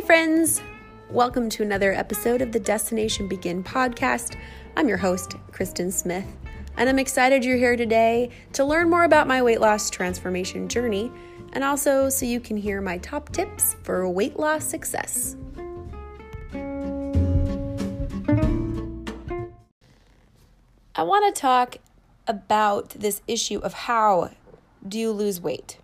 [0.00, 0.62] Hi, friends.
[1.10, 4.36] Welcome to another episode of the Destination Begin podcast.
[4.74, 6.24] I'm your host, Kristen Smith,
[6.78, 11.12] and I'm excited you're here today to learn more about my weight loss transformation journey
[11.52, 15.36] and also so you can hear my top tips for weight loss success.
[20.94, 21.76] I want to talk
[22.26, 24.30] about this issue of how
[24.88, 25.79] do you lose weight?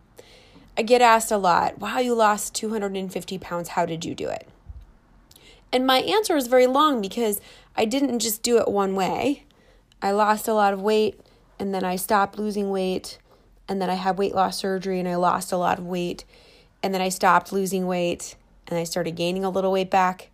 [0.78, 3.70] I get asked a lot, wow, you lost 250 pounds.
[3.70, 4.46] How did you do it?
[5.72, 7.40] And my answer is very long because
[7.76, 9.44] I didn't just do it one way.
[10.02, 11.18] I lost a lot of weight
[11.58, 13.18] and then I stopped losing weight.
[13.68, 16.24] And then I had weight loss surgery and I lost a lot of weight.
[16.82, 18.36] And then I stopped losing weight
[18.68, 20.30] and I started gaining a little weight back.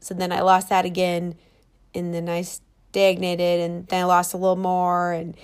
[0.00, 1.34] So then I lost that again.
[1.94, 5.12] And then I stagnated and then I lost a little more.
[5.12, 5.36] And,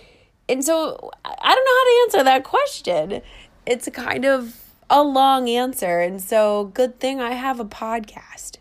[0.48, 3.22] and so I don't know how to answer that question
[3.66, 4.56] it's kind of
[4.90, 6.00] a long answer.
[6.00, 8.58] And so, good thing I have a podcast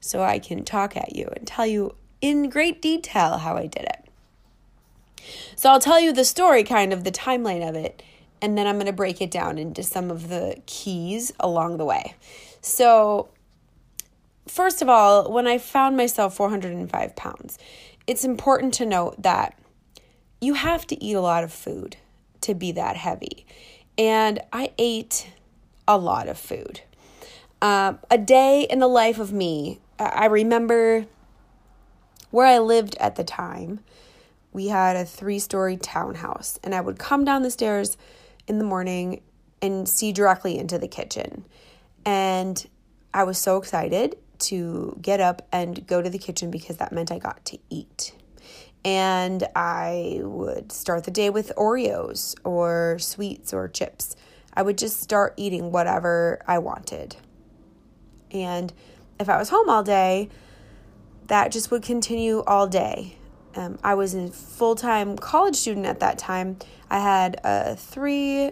[0.00, 3.84] so I can talk at you and tell you in great detail how I did
[3.84, 4.08] it.
[5.56, 8.02] So, I'll tell you the story, kind of the timeline of it,
[8.40, 11.84] and then I'm going to break it down into some of the keys along the
[11.84, 12.14] way.
[12.62, 13.28] So,
[14.48, 17.58] first of all, when I found myself 405 pounds,
[18.06, 19.58] it's important to note that
[20.40, 21.96] you have to eat a lot of food
[22.40, 23.46] to be that heavy
[24.00, 25.30] and I ate
[25.86, 26.80] a lot of food.
[27.60, 31.04] Um, a day in the life of me, I remember
[32.30, 33.80] where I lived at the time.
[34.54, 37.98] We had a three story townhouse, and I would come down the stairs
[38.48, 39.20] in the morning
[39.60, 41.44] and see directly into the kitchen.
[42.06, 42.66] And
[43.12, 47.12] I was so excited to get up and go to the kitchen because that meant
[47.12, 48.14] I got to eat
[48.84, 54.16] and I would start the day with Oreos or sweets or chips.
[54.54, 57.16] I would just start eating whatever I wanted.
[58.30, 58.72] And
[59.18, 60.28] if I was home all day,
[61.26, 63.16] that just would continue all day.
[63.54, 66.56] Um, I was a full time college student at that time.
[66.88, 68.50] I had a three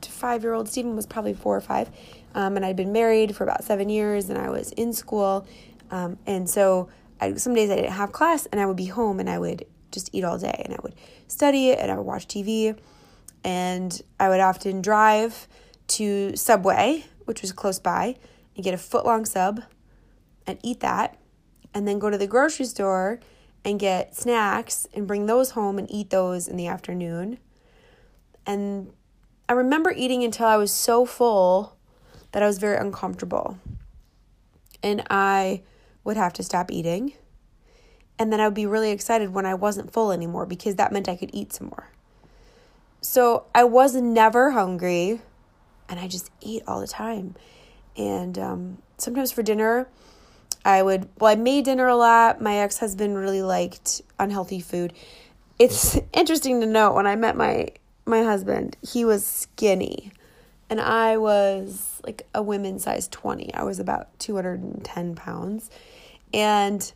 [0.00, 0.68] to five year old.
[0.68, 1.90] Stephen was probably four or five.
[2.34, 5.46] Um, and I'd been married for about seven years and I was in school.
[5.90, 6.88] Um, and so
[7.20, 9.66] I, some days I didn't have class and I would be home and I would
[9.90, 10.94] just eat all day and I would
[11.28, 12.76] study and I would watch TV
[13.44, 15.46] and I would often drive
[15.86, 18.16] to Subway, which was close by,
[18.56, 19.62] and get a foot long sub
[20.46, 21.18] and eat that
[21.74, 23.20] and then go to the grocery store
[23.64, 27.38] and get snacks and bring those home and eat those in the afternoon.
[28.46, 28.92] And
[29.48, 31.76] I remember eating until I was so full
[32.32, 33.58] that I was very uncomfortable.
[34.82, 35.62] And I
[36.04, 37.14] would have to stop eating.
[38.18, 41.08] And then I would be really excited when I wasn't full anymore because that meant
[41.08, 41.90] I could eat some more.
[43.00, 45.20] So I was never hungry
[45.88, 47.34] and I just ate all the time.
[47.96, 49.88] And um, sometimes for dinner,
[50.64, 52.40] I would, well, I made dinner a lot.
[52.40, 54.92] My ex husband really liked unhealthy food.
[55.58, 57.68] It's interesting to note when I met my
[58.06, 60.12] my husband, he was skinny
[60.68, 63.54] and I was like a women's size 20.
[63.54, 65.70] I was about 210 pounds.
[66.34, 66.92] And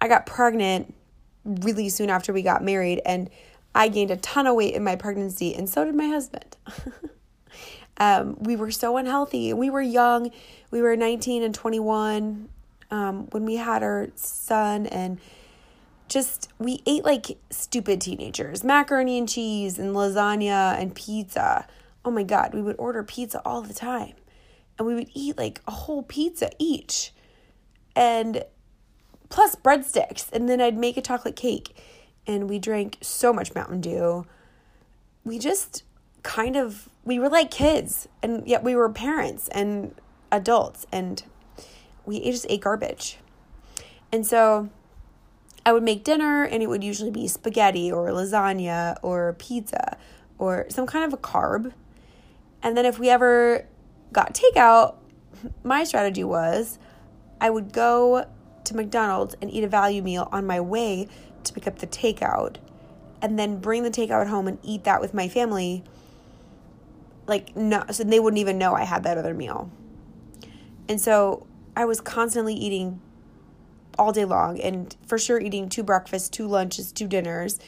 [0.00, 0.92] I got pregnant
[1.44, 3.30] really soon after we got married, and
[3.72, 6.56] I gained a ton of weight in my pregnancy, and so did my husband.
[7.98, 9.52] um, we were so unhealthy.
[9.52, 10.32] We were young.
[10.72, 12.48] We were 19 and 21
[12.90, 15.20] um, when we had our son, and
[16.08, 21.68] just we ate like stupid teenagers macaroni and cheese and lasagna and pizza.
[22.04, 24.14] Oh my God, we would order pizza all the time.
[24.76, 27.12] And we would eat like a whole pizza each
[27.94, 28.42] and
[29.30, 30.30] plus breadsticks.
[30.32, 31.76] And then I'd make a chocolate cake.
[32.26, 34.26] And we drank so much Mountain Dew.
[35.24, 35.84] We just
[36.22, 38.06] kind of, we were like kids.
[38.22, 39.94] And yet we were parents and
[40.30, 40.86] adults.
[40.92, 41.22] And
[42.04, 43.16] we just ate garbage.
[44.12, 44.68] And so
[45.64, 49.98] I would make dinner, and it would usually be spaghetti or lasagna or pizza
[50.38, 51.72] or some kind of a carb.
[52.62, 53.66] And then if we ever
[54.12, 54.96] got takeout,
[55.62, 56.78] my strategy was
[57.40, 58.26] I would go
[58.70, 61.08] to McDonald's and eat a value meal on my way
[61.44, 62.56] to pick up the takeout
[63.20, 65.84] and then bring the takeout home and eat that with my family.
[67.26, 69.70] Like, no, so they wouldn't even know I had that other meal.
[70.88, 71.46] And so
[71.76, 73.00] I was constantly eating
[73.98, 77.58] all day long and for sure eating two breakfasts, two lunches, two dinners,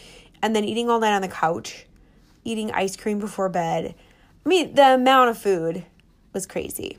[0.41, 1.87] and then eating all night on the couch,
[2.45, 3.95] eating ice cream before bed.
[4.45, 5.85] I mean, the amount of food
[6.33, 6.99] was crazy.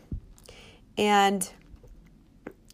[0.98, 1.50] And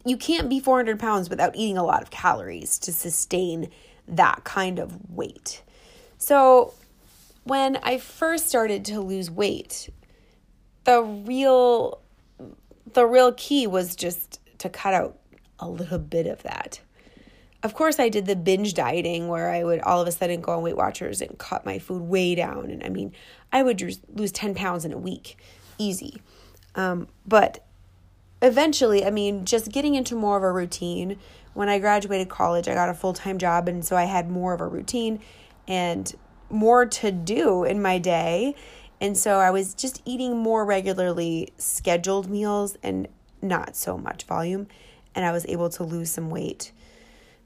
[0.05, 3.69] you can't be 400 pounds without eating a lot of calories to sustain
[4.07, 5.61] that kind of weight.
[6.17, 6.73] So,
[7.43, 9.89] when I first started to lose weight,
[10.83, 11.99] the real
[12.93, 15.17] the real key was just to cut out
[15.59, 16.79] a little bit of that.
[17.61, 20.53] Of course, I did the binge dieting where I would all of a sudden go
[20.53, 22.71] on Weight Watchers and cut my food way down.
[22.71, 23.11] And I mean,
[23.51, 23.81] I would
[24.13, 25.37] lose 10 pounds in a week,
[25.77, 26.21] easy.
[26.75, 27.65] Um, but
[28.41, 31.17] eventually, I mean, just getting into more of a routine.
[31.53, 33.67] When I graduated college, I got a full time job.
[33.67, 35.19] And so I had more of a routine
[35.67, 36.13] and
[36.49, 38.55] more to do in my day.
[39.01, 43.07] And so I was just eating more regularly scheduled meals and
[43.41, 44.67] not so much volume.
[45.15, 46.71] And I was able to lose some weight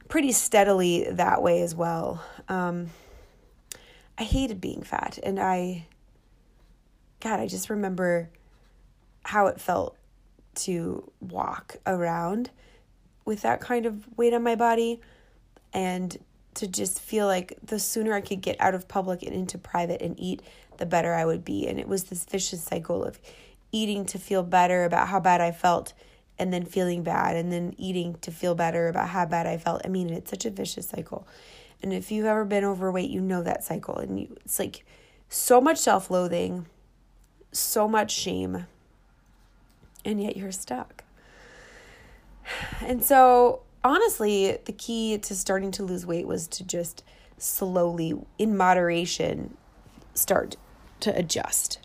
[0.09, 2.23] pretty steadily that way as well.
[2.49, 2.89] Um,
[4.17, 5.17] I hated being fat.
[5.23, 5.87] And I,
[7.19, 8.29] God, I just remember
[9.23, 9.97] how it felt
[10.55, 12.49] to walk around
[13.25, 14.99] with that kind of weight on my body
[15.73, 16.17] and
[16.55, 20.01] to just feel like the sooner I could get out of public and into private
[20.01, 20.41] and eat,
[20.77, 21.67] the better I would be.
[21.67, 23.19] And it was this vicious cycle of
[23.71, 25.93] eating to feel better about how bad I felt
[26.37, 29.81] and then feeling bad and then eating to feel better about how bad I felt.
[29.85, 31.27] I mean, it's such a vicious cycle.
[31.81, 34.85] And if you've ever been overweight, you know that cycle and you it's like
[35.29, 36.67] so much self-loathing,
[37.51, 38.67] so much shame,
[40.05, 41.03] and yet you're stuck.
[42.81, 47.03] And so honestly, the key to starting to lose weight was to just
[47.37, 49.57] slowly, in moderation,
[50.13, 50.55] start
[51.01, 51.79] to adjust.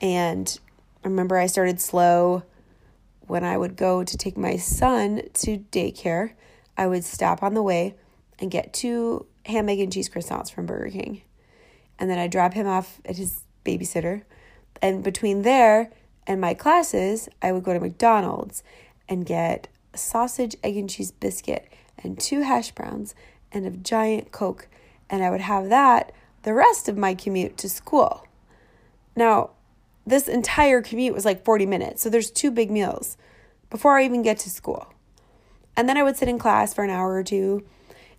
[0.00, 0.58] And
[1.04, 2.44] I remember I started slow
[3.26, 6.32] when I would go to take my son to daycare.
[6.76, 7.94] I would stop on the way
[8.38, 11.22] and get two ham, egg, and cheese croissants from Burger King.
[11.98, 14.22] And then I'd drop him off at his babysitter.
[14.80, 15.90] And between there
[16.28, 18.62] and my classes, I would go to McDonald's
[19.08, 21.66] and get a sausage, egg, and cheese biscuit,
[21.98, 23.14] and two hash browns,
[23.50, 24.68] and a giant Coke.
[25.08, 28.26] And I would have that the rest of my commute to school.
[29.16, 29.50] Now,
[30.06, 32.02] this entire commute was like 40 minutes.
[32.02, 33.16] So there's two big meals
[33.70, 34.92] before I even get to school.
[35.76, 37.64] And then I would sit in class for an hour or two.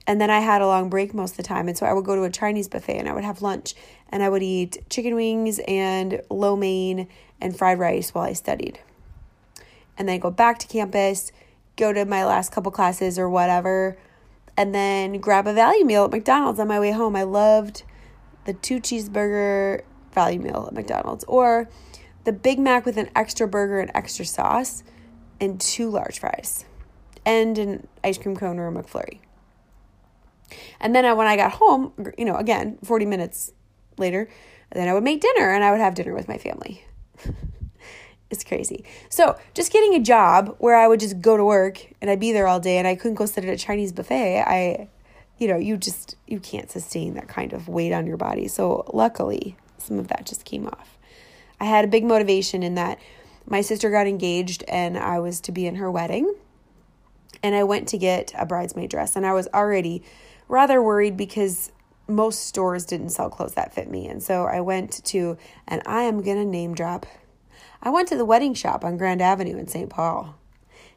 [0.09, 1.67] And then I had a long break most of the time.
[1.67, 3.75] And so I would go to a Chinese buffet and I would have lunch
[4.09, 7.07] and I would eat chicken wings and lo mein
[7.39, 8.79] and fried rice while I studied.
[9.97, 11.31] And then I go back to campus
[11.79, 13.97] go to my last couple classes or whatever,
[14.57, 17.15] and then grab a value meal at McDonald's on my way home.
[17.15, 17.83] I loved
[18.45, 21.69] the two cheeseburger value meal at McDonald's or
[22.25, 24.83] the Big Mac with an extra burger and extra sauce
[25.39, 26.65] and two large fries
[27.25, 29.19] and an ice cream cone or a McFlurry.
[30.79, 33.51] And then when I got home, you know, again, 40 minutes
[33.97, 34.29] later,
[34.71, 36.85] then I would make dinner and I would have dinner with my family.
[38.29, 38.85] It's crazy.
[39.09, 42.31] So, just getting a job where I would just go to work and I'd be
[42.31, 44.87] there all day and I couldn't go sit at a Chinese buffet, I,
[45.39, 48.47] you know, you just, you can't sustain that kind of weight on your body.
[48.47, 50.97] So, luckily, some of that just came off.
[51.59, 52.99] I had a big motivation in that
[53.47, 56.33] my sister got engaged and I was to be in her wedding.
[57.41, 60.03] And I went to get a bridesmaid dress and I was already
[60.49, 61.71] rather worried because
[62.07, 64.07] most stores didn't sell clothes that fit me.
[64.07, 65.37] And so I went to,
[65.67, 67.05] and I am going to name drop
[67.81, 69.89] I went to the wedding shop on Grand Avenue in St.
[69.89, 70.35] Paul.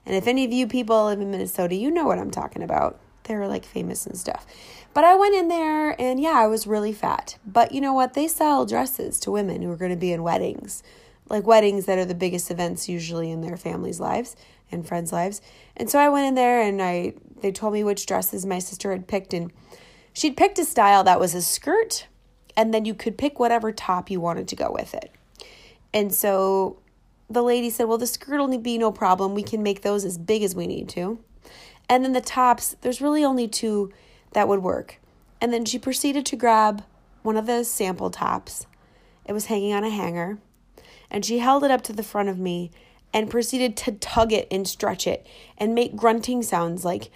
[0.04, 2.98] And if any of you people live in Minnesota, you know what I'm talking about.
[3.24, 4.44] They're like famous and stuff.
[4.92, 7.38] But I went in there and yeah, I was really fat.
[7.46, 8.14] But you know what?
[8.14, 10.82] They sell dresses to women who are going to be in weddings,
[11.28, 14.34] like weddings that are the biggest events usually in their families' lives
[14.72, 15.40] and friends' lives.
[15.76, 18.92] And so I went in there and I they told me which dresses my sister
[18.92, 19.52] had picked and
[20.12, 22.06] she'd picked a style that was a skirt
[22.56, 25.10] and then you could pick whatever top you wanted to go with it.
[25.94, 26.78] And so
[27.28, 29.34] the lady said, Well, the skirt will be no problem.
[29.34, 31.18] We can make those as big as we need to.
[31.88, 33.92] And then the tops, there's really only two
[34.32, 35.00] that would work.
[35.40, 36.84] And then she proceeded to grab
[37.22, 38.66] one of the sample tops.
[39.24, 40.38] It was hanging on a hanger.
[41.10, 42.70] And she held it up to the front of me
[43.12, 45.26] and proceeded to tug it and stretch it
[45.58, 47.10] and make grunting sounds like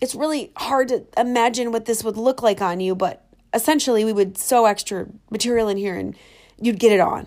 [0.00, 4.12] it's really hard to imagine what this would look like on you, but essentially we
[4.12, 6.16] would sew extra material in here and
[6.60, 7.26] you'd get it on.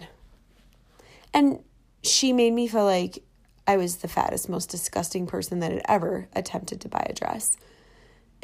[1.33, 1.63] And
[2.03, 3.23] she made me feel like
[3.67, 7.57] I was the fattest, most disgusting person that had ever attempted to buy a dress.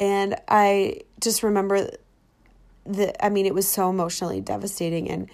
[0.00, 1.90] And I just remember
[2.86, 5.10] that, I mean, it was so emotionally devastating.
[5.10, 5.28] And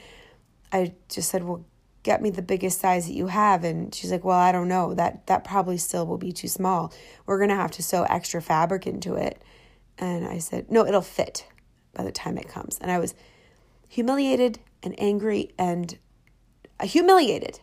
[0.72, 1.64] I just said, Well,
[2.04, 3.64] get me the biggest size that you have.
[3.64, 4.94] And she's like, Well, I don't know.
[4.94, 6.92] That, that probably still will be too small.
[7.26, 9.42] We're going to have to sew extra fabric into it.
[9.98, 11.48] And I said, No, it'll fit
[11.94, 12.78] by the time it comes.
[12.78, 13.14] And I was
[13.88, 15.98] humiliated and angry and
[16.82, 17.60] humiliated.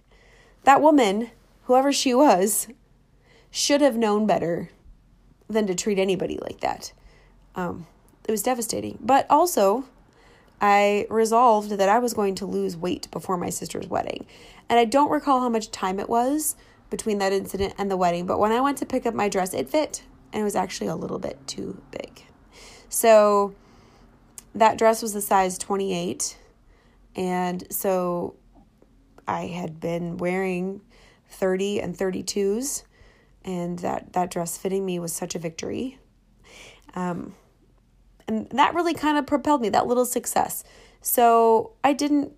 [0.63, 1.31] That woman,
[1.63, 2.67] whoever she was,
[3.51, 4.69] should have known better
[5.49, 6.93] than to treat anybody like that.
[7.55, 7.87] Um,
[8.27, 8.97] it was devastating.
[9.01, 9.85] But also,
[10.61, 14.27] I resolved that I was going to lose weight before my sister's wedding.
[14.69, 16.55] And I don't recall how much time it was,
[16.91, 18.27] between that incident and the wedding.
[18.27, 20.87] But when I went to pick up my dress, it fit and it was actually
[20.87, 22.25] a little bit too big.
[22.89, 23.55] So
[24.53, 26.37] that dress was a size 28.
[27.15, 28.35] And so
[29.27, 30.81] I had been wearing
[31.29, 32.83] 30 and 32s
[33.43, 35.97] and that that dress fitting me was such a victory.
[36.93, 37.33] Um,
[38.31, 40.63] and that really kind of propelled me that little success.
[41.01, 42.31] So I didn't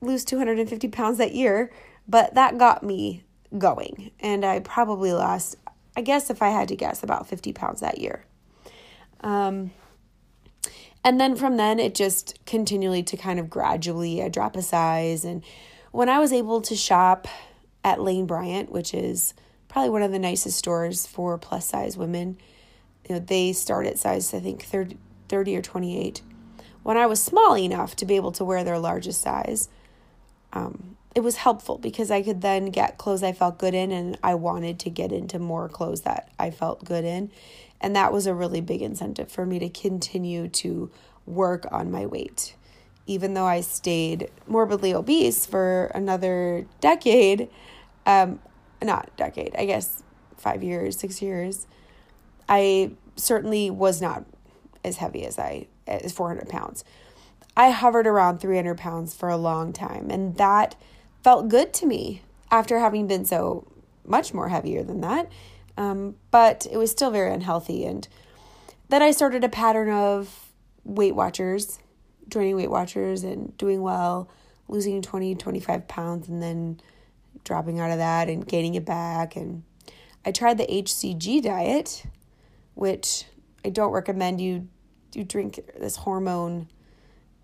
[0.00, 1.72] lose 250 pounds that year,
[2.06, 3.24] but that got me
[3.58, 4.12] going.
[4.20, 5.56] And I probably lost,
[5.96, 8.24] I guess, if I had to guess, about 50 pounds that year.
[9.22, 9.72] Um,
[11.04, 15.24] and then from then, it just continually to kind of gradually I drop a size.
[15.24, 15.42] And
[15.90, 17.26] when I was able to shop
[17.82, 19.34] at Lane Bryant, which is
[19.66, 22.38] probably one of the nicest stores for plus size women,
[23.08, 24.96] you know, they start at size, I think, 30,
[25.28, 26.22] 30 or 28.
[26.82, 29.68] When I was small enough to be able to wear their largest size,
[30.52, 34.18] um, it was helpful because I could then get clothes I felt good in, and
[34.22, 37.30] I wanted to get into more clothes that I felt good in.
[37.80, 40.90] And that was a really big incentive for me to continue to
[41.24, 42.54] work on my weight.
[43.06, 47.48] Even though I stayed morbidly obese for another decade,
[48.04, 48.40] um,
[48.82, 50.02] not decade, I guess
[50.36, 51.66] five years, six years,
[52.48, 54.24] I certainly was not
[54.86, 56.84] as heavy as I as 400 pounds.
[57.56, 60.76] I hovered around 300 pounds for a long time, and that
[61.22, 63.66] felt good to me after having been so
[64.04, 65.30] much more heavier than that.
[65.76, 67.84] Um, but it was still very unhealthy.
[67.84, 68.06] And
[68.88, 70.50] then I started a pattern of
[70.84, 71.78] Weight Watchers,
[72.28, 74.30] joining Weight Watchers and doing well,
[74.68, 76.80] losing 20, 25 pounds, and then
[77.44, 79.36] dropping out of that and gaining it back.
[79.36, 79.64] And
[80.24, 82.04] I tried the HCG diet,
[82.74, 83.24] which
[83.64, 84.68] I don't recommend you
[85.16, 86.68] you drink this hormone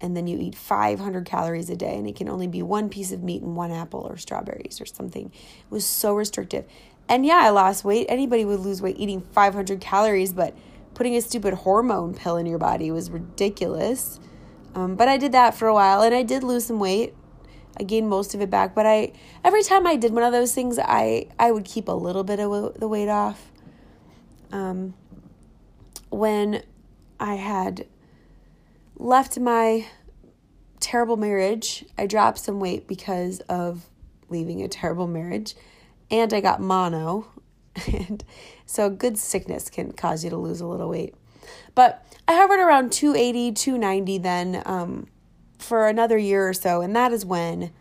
[0.00, 3.12] and then you eat 500 calories a day and it can only be one piece
[3.12, 5.26] of meat and one apple or strawberries or something.
[5.26, 6.66] It was so restrictive.
[7.08, 8.06] And yeah, I lost weight.
[8.08, 10.56] Anybody would lose weight eating 500 calories, but
[10.94, 14.18] putting a stupid hormone pill in your body was ridiculous.
[14.74, 17.14] Um, but I did that for a while and I did lose some weight.
[17.78, 19.12] I gained most of it back, but I
[19.44, 22.38] every time I did one of those things, I I would keep a little bit
[22.38, 23.50] of the weight off.
[24.50, 24.92] Um,
[26.10, 26.62] when
[27.22, 27.86] I had
[28.96, 29.86] left my
[30.80, 31.84] terrible marriage.
[31.96, 33.88] I dropped some weight because of
[34.28, 35.54] leaving a terrible marriage,
[36.10, 37.26] and I got mono.
[37.86, 38.22] And
[38.66, 41.14] so, good sickness can cause you to lose a little weight.
[41.74, 45.06] But I hovered around 280, 290 then um,
[45.58, 46.82] for another year or so.
[46.82, 47.72] And that is when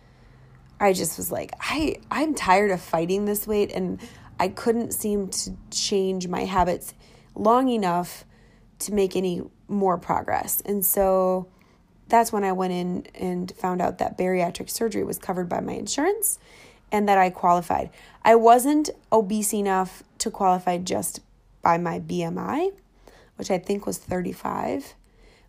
[0.79, 3.71] I just was like, I, I'm tired of fighting this weight.
[3.73, 3.99] And
[4.39, 6.93] I couldn't seem to change my habits
[7.35, 8.23] long enough
[8.81, 10.61] to make any more progress.
[10.61, 11.47] And so
[12.07, 15.73] that's when I went in and found out that bariatric surgery was covered by my
[15.73, 16.39] insurance
[16.91, 17.89] and that I qualified.
[18.23, 21.21] I wasn't obese enough to qualify just
[21.61, 22.71] by my BMI,
[23.37, 24.93] which I think was 35.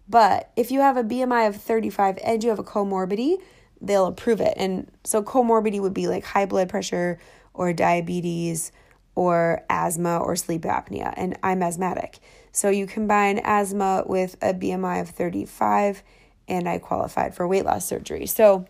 [0.08, 3.38] But if you have a BMI of 35 and you have a comorbidity,
[3.80, 4.54] they'll approve it.
[4.56, 7.18] And so comorbidity would be like high blood pressure
[7.54, 8.72] or diabetes
[9.14, 11.12] or asthma or sleep apnea.
[11.16, 12.18] And I'm asthmatic.
[12.52, 16.02] So you combine asthma with a BMI of 35,
[16.46, 18.26] and I qualified for weight loss surgery.
[18.26, 18.66] So,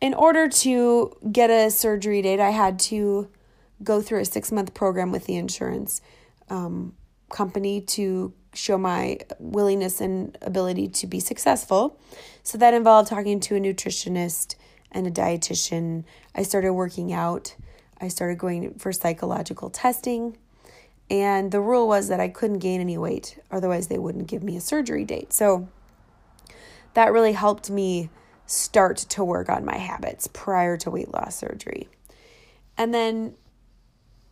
[0.00, 3.28] in order to get a surgery date, I had to
[3.82, 6.00] go through a six month program with the insurance
[6.48, 6.94] um,
[7.28, 11.98] company to show my willingness and ability to be successful.
[12.44, 14.54] So, that involved talking to a nutritionist
[14.92, 16.04] and a dietitian.
[16.34, 17.56] I started working out.
[18.00, 20.36] I started going for psychological testing.
[21.10, 24.56] And the rule was that I couldn't gain any weight, otherwise, they wouldn't give me
[24.56, 25.32] a surgery date.
[25.32, 25.68] So
[26.94, 28.10] that really helped me
[28.46, 31.88] start to work on my habits prior to weight loss surgery.
[32.78, 33.34] And then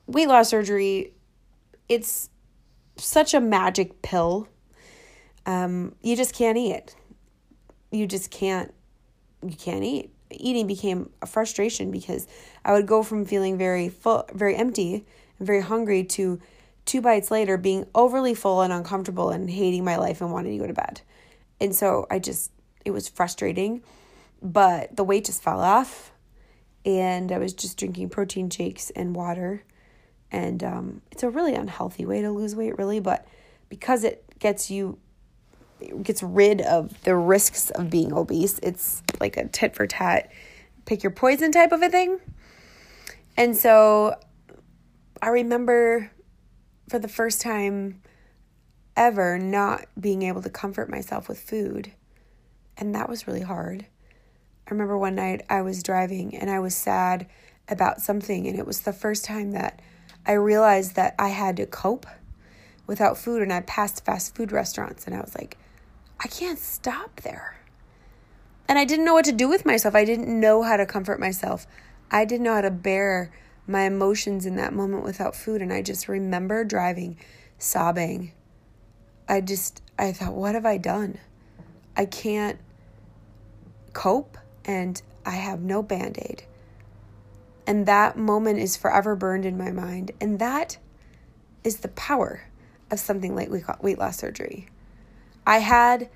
[0.06, 1.14] weight loss surgery,
[1.88, 2.30] it's
[2.96, 4.48] such a magic pill.
[5.46, 6.94] Um, you just can't eat.
[7.90, 8.72] You just can't,
[9.42, 10.12] you can't eat.
[10.30, 12.26] Eating became a frustration because
[12.64, 15.06] I would go from feeling very full, very empty
[15.38, 16.38] and very hungry to
[16.88, 20.58] two bites later being overly full and uncomfortable and hating my life and wanting to
[20.58, 21.02] go to bed.
[21.60, 22.50] And so I just,
[22.84, 23.82] it was frustrating,
[24.40, 26.12] but the weight just fell off.
[26.86, 29.62] And I was just drinking protein shakes and water.
[30.30, 33.26] And um, it's a really unhealthy way to lose weight, really, but
[33.68, 34.98] because it gets you,
[35.80, 40.30] it gets rid of the risks of being obese, it's like a tit for tat,
[40.86, 42.18] pick your poison type of a thing.
[43.36, 44.18] And so
[45.20, 46.10] I remember
[46.88, 48.00] for the first time
[48.96, 51.92] ever not being able to comfort myself with food.
[52.76, 53.86] And that was really hard.
[54.66, 57.26] I remember one night I was driving and I was sad
[57.68, 59.80] about something, and it was the first time that
[60.26, 62.06] I realized that I had to cope
[62.86, 63.42] without food.
[63.42, 65.56] And I passed fast food restaurants, and I was like,
[66.20, 67.60] I can't stop there.
[68.68, 69.94] And I didn't know what to do with myself.
[69.94, 71.66] I didn't know how to comfort myself.
[72.10, 73.30] I didn't know how to bear
[73.68, 75.62] my emotions in that moment without food.
[75.62, 77.18] And I just remember driving,
[77.58, 78.32] sobbing.
[79.28, 81.18] I just, I thought, what have I done?
[81.96, 82.58] I can't
[83.92, 86.44] cope and I have no band aid.
[87.66, 90.12] And that moment is forever burned in my mind.
[90.20, 90.78] And that
[91.62, 92.44] is the power
[92.90, 93.50] of something like
[93.82, 94.68] weight loss surgery.
[95.46, 96.08] I had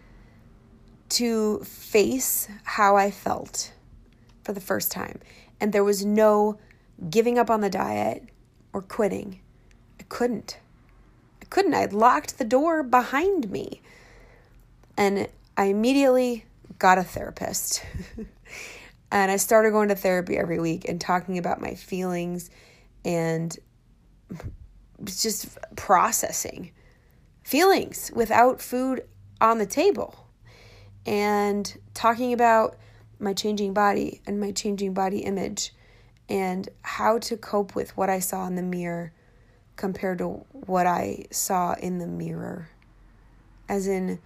[1.11, 3.75] to face how I felt
[4.45, 5.21] for the first time.
[5.61, 6.59] And there was no
[7.11, 8.29] giving up on the diet
[8.73, 9.41] or quitting.
[10.01, 10.59] I couldn't.
[11.41, 11.75] I couldn't.
[11.75, 13.83] I locked the door behind me.
[14.97, 16.45] And I immediately
[16.79, 17.85] got a therapist.
[19.11, 22.51] and I started going to therapy every week and talking about my feelings
[23.05, 23.57] and
[25.05, 26.73] just processing
[27.43, 29.05] feelings without food
[29.41, 30.27] on the table
[31.05, 32.77] and talking about
[33.19, 35.73] my changing body and my changing body image
[36.33, 39.13] and how to cope with what I saw in the mirror
[39.77, 42.71] compared to what I saw in the mirror.
[43.69, 44.19] As in,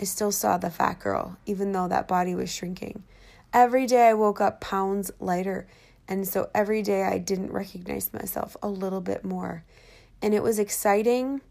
[0.00, 3.04] I still saw the fat girl, even though that body was shrinking.
[3.52, 5.68] Every day I woke up pounds lighter.
[6.08, 9.62] And so every day I didn't recognize myself a little bit more.
[10.20, 11.42] And it was exciting,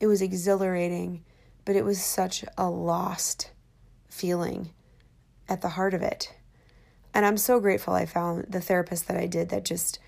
[0.00, 1.22] it was exhilarating,
[1.64, 3.52] but it was such a lost
[4.08, 4.70] feeling
[5.48, 6.34] at the heart of it.
[7.12, 9.98] And I'm so grateful I found the therapist that I did that just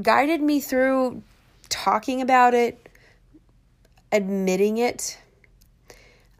[0.00, 1.22] guided me through
[1.68, 2.88] talking about it,
[4.10, 5.18] admitting it.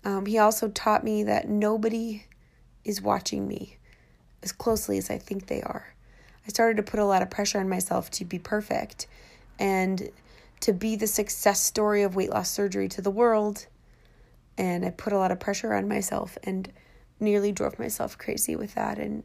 [0.05, 2.27] Um, he also taught me that nobody
[2.85, 3.77] is watching me
[4.43, 5.95] as closely as I think they are.
[6.45, 9.07] I started to put a lot of pressure on myself to be perfect
[9.59, 10.11] and
[10.61, 13.67] to be the success story of weight loss surgery to the world.
[14.59, 16.71] And I put a lot of pressure on myself and
[17.21, 18.99] nearly drove myself crazy with that.
[18.99, 19.23] And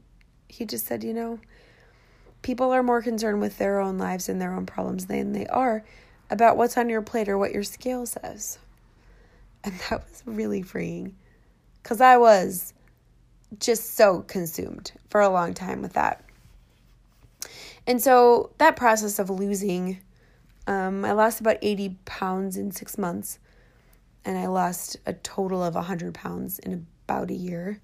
[0.48, 1.40] he just said, you know,
[2.42, 5.84] people are more concerned with their own lives and their own problems than they are
[6.30, 8.60] about what's on your plate or what your scale says.
[9.64, 11.16] And that was really freeing
[11.82, 12.74] because I was
[13.60, 16.24] just so consumed for a long time with that.
[17.86, 20.00] And so that process of losing,
[20.68, 23.40] um, I lost about 80 pounds in six months,
[24.26, 27.80] and I lost a total of 100 pounds in about a year.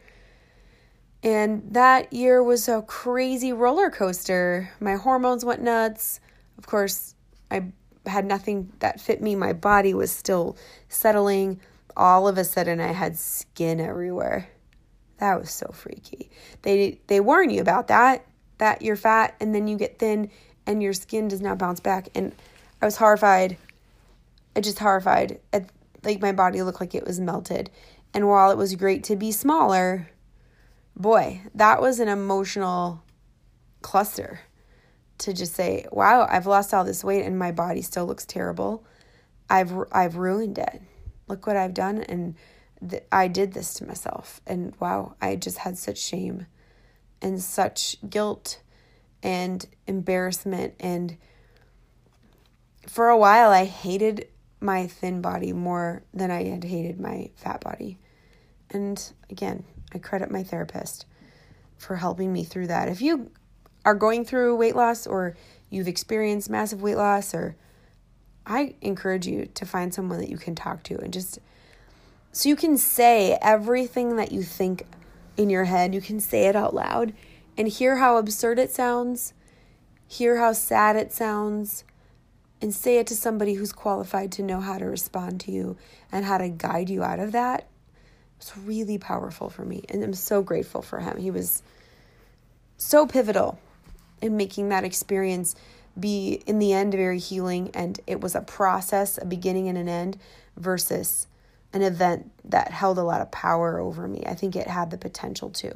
[1.24, 4.70] And that year was a crazy roller coaster.
[4.82, 6.20] My hormones went nuts.
[6.58, 7.16] Of course,
[7.50, 7.72] I
[8.06, 9.36] had nothing that fit me.
[9.36, 10.58] My body was still
[10.90, 11.62] settling.
[11.96, 14.50] All of a sudden, I had skin everywhere.
[15.20, 16.30] That was so freaky.
[16.64, 18.26] They they warn you about that
[18.58, 20.30] that you're fat and then you get thin
[20.66, 22.34] and your skin does not bounce back and
[22.82, 23.58] I was horrified.
[24.56, 25.40] I just horrified.
[26.04, 27.70] Like my body looked like it was melted.
[28.14, 30.10] And while it was great to be smaller,
[30.96, 33.04] boy, that was an emotional
[33.82, 34.42] cluster
[35.20, 38.84] to just say, "Wow, I've lost all this weight and my body still looks terrible.
[39.50, 40.82] I've I've ruined it.
[41.28, 42.36] Look what I've done and
[42.90, 44.42] th- I did this to myself.
[44.46, 46.48] And wow, I just had such shame
[47.22, 48.62] and such guilt
[49.22, 50.76] and embarrassment.
[50.80, 51.18] And
[52.88, 54.28] for a while, I hated
[54.60, 58.00] my thin body more than I had hated my fat body.
[58.70, 61.06] And again, I credit my therapist
[61.78, 62.88] for helping me through that.
[62.88, 63.32] If you
[63.86, 65.36] are going through weight loss or
[65.70, 67.56] you've experienced massive weight loss or
[68.46, 71.40] I encourage you to find someone that you can talk to and just
[72.32, 74.86] so you can say everything that you think
[75.38, 77.14] in your head, you can say it out loud
[77.58, 79.34] and hear how absurd it sounds,
[80.08, 81.84] hear how sad it sounds,
[82.62, 85.78] and say it to somebody who's qualified to know how to respond to you
[86.12, 87.68] and how to guide you out of that.
[88.44, 89.86] It's really powerful for me.
[89.88, 91.18] And I'm so grateful for him.
[91.18, 91.64] He was
[92.78, 93.58] so pivotal
[94.22, 95.56] in making that experience
[95.98, 97.72] be, in the end, very healing.
[97.74, 100.18] And it was a process, a beginning and an end,
[100.58, 101.28] versus
[101.72, 104.24] an event that held a lot of power over me.
[104.26, 105.72] I think it had the potential to.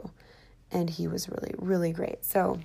[0.69, 2.25] And he was really, really great.
[2.25, 2.59] So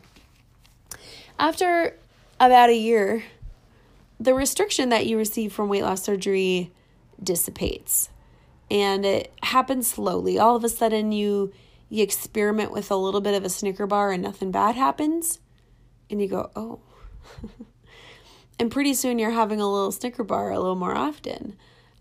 [1.39, 1.95] after
[2.41, 3.23] about a year,
[4.19, 6.73] the restriction that you receive from weight loss surgery
[7.23, 8.09] dissipates.
[8.73, 10.39] And it happens slowly.
[10.39, 11.53] All of a sudden you
[11.91, 15.41] you experiment with a little bit of a Snicker bar and nothing bad happens.
[16.09, 16.81] And you go, oh.
[18.59, 21.55] and pretty soon you're having a little Snicker bar a little more often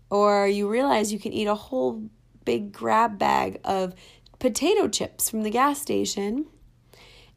[0.08, 2.02] or you realize you can eat a whole
[2.46, 3.94] big grab bag of
[4.38, 6.46] potato chips from the gas station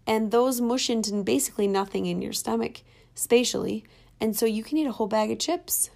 [0.07, 2.83] And those mush into basically nothing in your stomach
[3.15, 3.83] spatially.
[4.21, 5.89] And so you can eat a whole bag of chips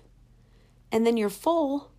[0.92, 1.92] and then you're full.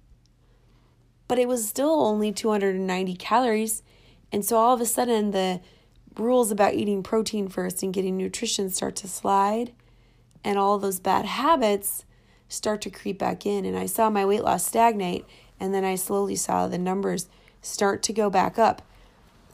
[1.30, 3.84] But it was still only 290 calories.
[4.32, 5.60] And so all of a sudden, the
[6.16, 9.70] rules about eating protein first and getting nutrition start to slide.
[10.42, 12.04] And all those bad habits
[12.48, 13.64] start to creep back in.
[13.64, 15.24] And I saw my weight loss stagnate.
[15.60, 17.28] And then I slowly saw the numbers
[17.62, 18.82] start to go back up.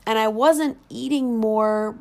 [0.07, 1.99] And I wasn't eating more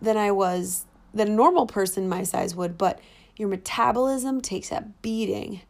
[0.00, 2.98] than I was, than a normal person my size would, but
[3.36, 5.60] your metabolism takes a beating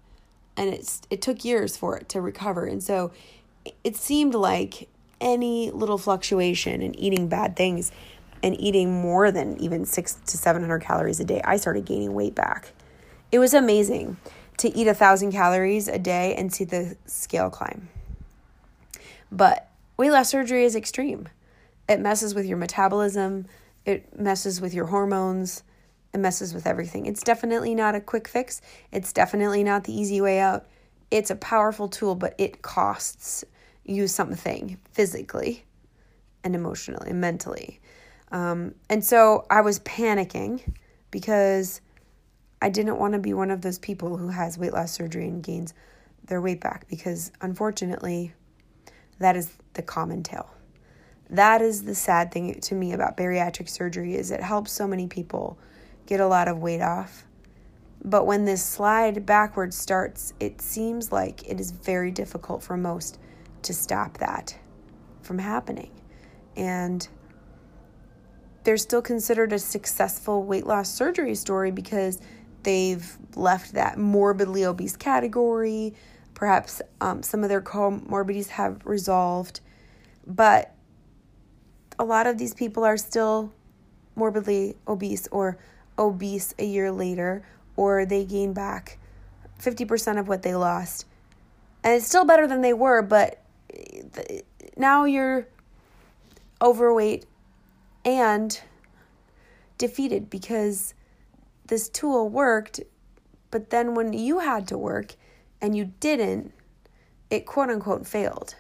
[0.57, 3.11] and it's it took years for it to recover and so
[3.85, 4.89] it seemed like
[5.21, 7.93] any little fluctuation in eating bad things
[8.43, 12.35] and eating more than even 6 to 700 calories a day i started gaining weight
[12.35, 12.73] back
[13.31, 14.17] it was amazing
[14.57, 17.89] to eat a thousand calories a day and see the scale climb
[19.31, 21.29] but weight loss surgery is extreme
[21.89, 23.47] it messes with your metabolism
[23.85, 25.63] it messes with your hormones
[26.13, 27.07] it messes with everything.
[27.07, 28.61] It's definitely not a quick fix.
[28.91, 30.67] It's definitely not the easy way out.
[31.11, 33.45] It's a powerful tool, but it costs
[33.85, 35.65] you something physically
[36.45, 37.81] and emotionally and mentally.
[38.31, 40.75] Um, and so I was panicking
[41.11, 41.81] because
[42.63, 45.43] I didn't want to be one of those people who has weight loss surgery and
[45.43, 45.75] gains
[46.25, 48.33] their weight back because unfortunately,
[49.19, 50.51] that is the common tale.
[51.31, 55.07] That is the sad thing to me about bariatric surgery is it helps so many
[55.07, 55.59] people
[56.07, 57.25] get a lot of weight off.
[58.05, 63.19] But when this slide backwards starts, it seems like it is very difficult for most
[63.63, 64.57] to stop that
[65.23, 65.91] from happening.
[66.57, 67.07] And
[68.65, 72.21] they're still considered a successful weight loss surgery story because
[72.63, 75.95] they've left that morbidly obese category.
[76.35, 79.61] Perhaps um, some of their comorbidities have resolved.
[80.27, 80.75] But
[81.99, 83.53] a lot of these people are still
[84.17, 85.59] morbidly obese or
[85.99, 87.45] obese a year later
[87.81, 88.99] or they gain back
[89.59, 91.07] 50% of what they lost.
[91.83, 94.43] And it's still better than they were, but eh,
[94.77, 95.49] now you're
[96.61, 97.25] overweight
[98.05, 98.61] and
[99.79, 100.93] defeated because
[101.69, 102.81] this tool worked,
[103.51, 105.15] but then when you had to work
[105.63, 106.53] and you didn't,
[107.31, 108.57] it quote unquote failed.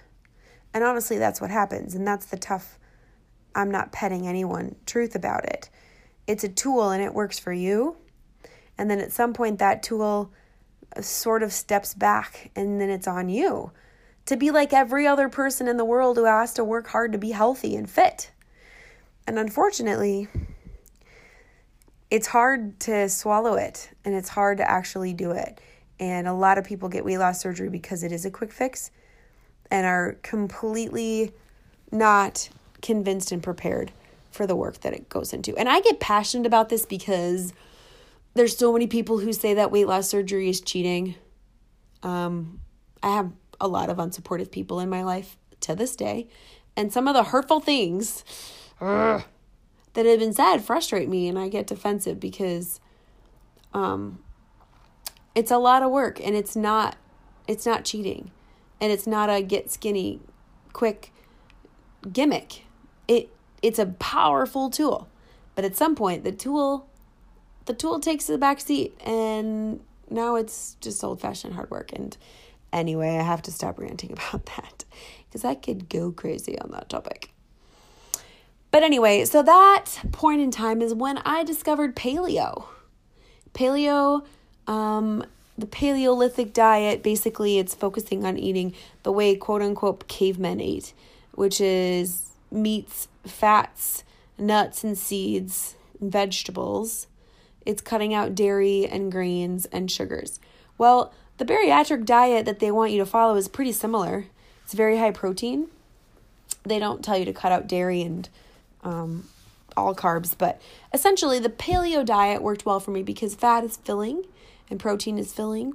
[0.72, 1.94] And honestly, that's what happens.
[1.94, 2.78] And that's the tough,
[3.54, 5.68] I'm not petting anyone truth about it
[6.30, 7.96] it's a tool and it works for you.
[8.80, 10.32] And then at some point, that tool
[10.96, 13.72] uh, sort of steps back and then it's on you
[14.24, 17.18] to be like every other person in the world who has to work hard to
[17.18, 18.30] be healthy and fit.
[19.26, 20.28] And unfortunately,
[22.10, 25.60] it's hard to swallow it and it's hard to actually do it.
[25.98, 28.90] And a lot of people get weight loss surgery because it is a quick fix
[29.70, 31.34] and are completely
[31.92, 32.48] not
[32.80, 33.92] convinced and prepared
[34.30, 35.54] for the work that it goes into.
[35.58, 37.52] And I get passionate about this because
[38.34, 41.16] there's so many people who say that weight loss surgery is cheating.
[42.02, 42.60] Um,
[43.02, 46.28] I have a lot of unsupportive people in my life to this day,
[46.76, 48.24] and some of the hurtful things
[48.80, 52.80] that have been said frustrate me, and I get defensive because
[53.74, 54.20] um,
[55.34, 56.96] it's a lot of work, and it's not
[57.46, 58.30] it's not cheating,
[58.80, 60.20] and it's not a get skinny
[60.72, 61.12] quick
[62.12, 62.64] gimmick.
[63.08, 63.30] It
[63.62, 65.08] it's a powerful tool.
[65.54, 66.88] But at some point the tool
[67.70, 69.78] the tool takes the back seat and
[70.11, 72.16] now it's just old fashioned hard work and
[72.72, 74.85] anyway, I have to stop ranting about that
[75.28, 77.30] because I could go crazy on that topic.
[78.72, 82.64] But anyway, so that point in time is when I discovered paleo.
[83.54, 84.24] Paleo,
[84.66, 85.24] um,
[85.56, 90.92] the Paleolithic diet, basically, it's focusing on eating the way quote unquote cavemen ate,
[91.33, 94.02] which is meats, fats,
[94.38, 97.06] nuts and seeds, vegetables.
[97.66, 100.40] It's cutting out dairy and grains and sugars.
[100.78, 104.26] Well, the bariatric diet that they want you to follow is pretty similar.
[104.64, 105.68] It's very high protein.
[106.64, 108.28] They don't tell you to cut out dairy and
[108.82, 109.28] um,
[109.76, 110.60] all carbs, but
[110.92, 114.24] essentially the paleo diet worked well for me because fat is filling
[114.68, 115.74] and protein is filling.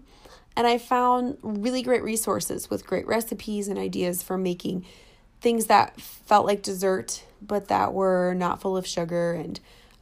[0.55, 4.85] And I found really great resources with great recipes and ideas for making
[5.41, 9.33] things that felt like dessert, but that were not full of sugar.
[9.33, 9.59] And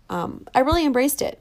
[0.09, 1.39] um, I really embraced it.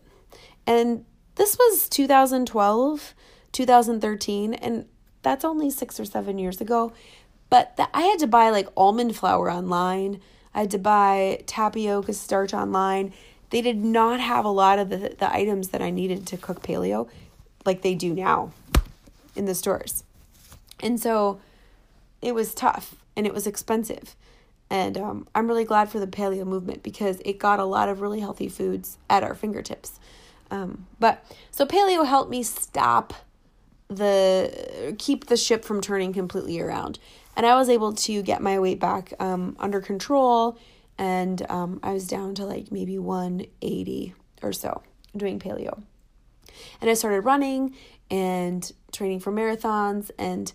[0.67, 3.15] And this was 2012,
[3.53, 4.87] 2013, and
[5.23, 6.93] that's only six or seven years ago.
[7.51, 10.21] But the, I had to buy like almond flour online.
[10.55, 13.13] I had to buy tapioca starch online.
[13.51, 16.63] They did not have a lot of the, the items that I needed to cook
[16.63, 17.09] paleo
[17.65, 18.53] like they do now
[19.37, 20.05] in the stores.
[20.81, 21.41] And so
[22.21, 24.17] it was tough and it was expensive.
[24.71, 28.01] And um, I'm really glad for the paleo movement because it got a lot of
[28.01, 30.01] really healthy foods at our fingertips.
[30.53, 33.15] Um, but so paleo helped me stop
[33.89, 36.99] the keep the ship from turning completely around,
[37.35, 40.59] and I was able to get my weight back um, under control,
[40.99, 44.83] and um, I was down to like maybe 180 or so
[45.17, 45.83] doing paleo,
[46.83, 47.75] and I started running
[48.11, 50.53] and training for marathons and.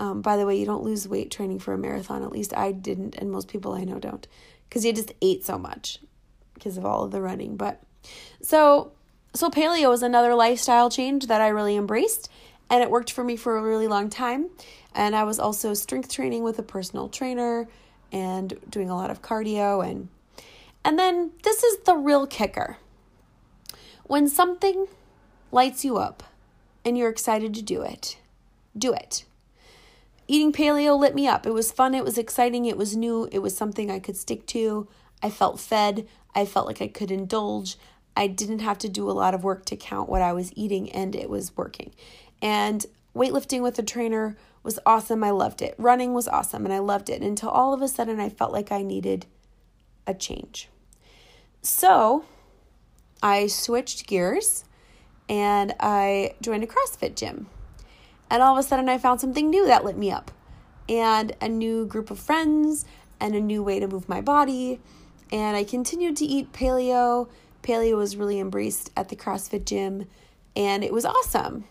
[0.00, 2.22] Um, by the way, you don't lose weight training for a marathon.
[2.22, 4.28] At least I didn't, and most people I know don't,
[4.68, 5.98] because you just ate so much
[6.54, 7.56] because of all of the running.
[7.56, 7.82] But
[8.40, 8.92] so
[9.38, 12.28] so paleo was another lifestyle change that I really embraced
[12.68, 14.50] and it worked for me for a really long time.
[14.96, 17.68] And I was also strength training with a personal trainer
[18.10, 20.08] and doing a lot of cardio and
[20.84, 22.78] and then this is the real kicker.
[24.04, 24.88] When something
[25.52, 26.24] lights you up
[26.84, 28.18] and you're excited to do it,
[28.76, 29.24] do it.
[30.26, 31.46] Eating paleo lit me up.
[31.46, 34.46] It was fun, it was exciting, it was new, it was something I could stick
[34.48, 34.88] to.
[35.22, 37.76] I felt fed, I felt like I could indulge.
[38.18, 40.90] I didn't have to do a lot of work to count what I was eating,
[40.90, 41.94] and it was working.
[42.42, 45.22] And weightlifting with a trainer was awesome.
[45.22, 45.76] I loved it.
[45.78, 48.72] Running was awesome, and I loved it until all of a sudden I felt like
[48.72, 49.26] I needed
[50.04, 50.68] a change.
[51.62, 52.24] So
[53.22, 54.64] I switched gears
[55.28, 57.46] and I joined a CrossFit gym.
[58.30, 60.32] And all of a sudden I found something new that lit me up
[60.88, 62.84] and a new group of friends
[63.20, 64.80] and a new way to move my body.
[65.30, 67.28] And I continued to eat paleo
[67.68, 70.06] paleo was really embraced at the CrossFit gym
[70.56, 71.64] and it was awesome.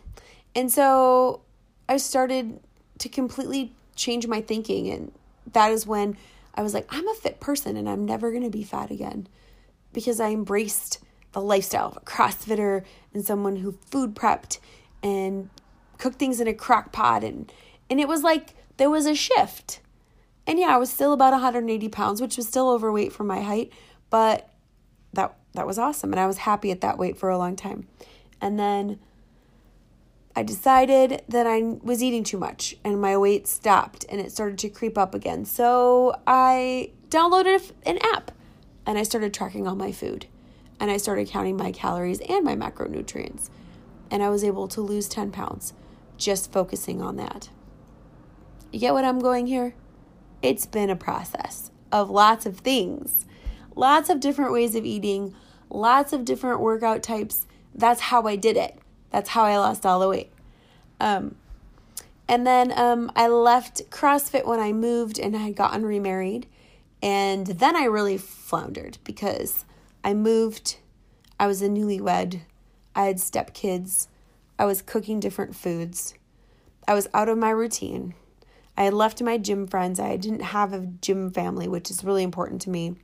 [0.55, 1.41] And so
[1.89, 2.59] I started
[2.99, 5.11] to completely change my thinking and
[5.53, 6.17] that is when
[6.53, 9.27] I was like I'm a fit person and I'm never going to be fat again
[9.91, 10.99] because I embraced
[11.31, 12.83] the lifestyle of a CrossFitter
[13.13, 14.59] and someone who food prepped
[15.01, 15.49] and
[15.97, 17.51] cooked things in a crock pot and
[17.89, 19.79] and it was like there was a shift.
[20.45, 23.73] And yeah, I was still about 180 pounds, which was still overweight for my height,
[24.09, 24.49] but
[25.13, 26.13] that that was awesome.
[26.13, 27.87] And I was happy at that weight for a long time.
[28.39, 28.99] And then
[30.35, 34.59] I decided that I was eating too much and my weight stopped and it started
[34.59, 35.45] to creep up again.
[35.45, 38.31] So I downloaded an app
[38.85, 40.27] and I started tracking all my food
[40.79, 43.49] and I started counting my calories and my macronutrients.
[44.11, 45.73] And I was able to lose 10 pounds
[46.17, 47.49] just focusing on that.
[48.71, 49.73] You get what I'm going here?
[50.43, 53.25] It's been a process of lots of things,
[53.75, 55.33] lots of different ways of eating
[55.69, 57.45] lots of different workout types.
[57.75, 58.77] That's how I did it.
[59.11, 60.31] That's how I lost all the weight.
[60.99, 61.35] Um,
[62.27, 66.47] and then um, I left CrossFit when I moved and I had gotten remarried.
[67.01, 69.65] And then I really floundered because
[70.03, 70.77] I moved,
[71.39, 72.41] I was a newlywed,
[72.95, 74.07] I had stepkids,
[74.57, 76.15] I was cooking different foods,
[76.87, 78.15] I was out of my routine.
[78.77, 79.99] I had left my gym friends.
[79.99, 82.95] I didn't have a gym family, which is really important to me.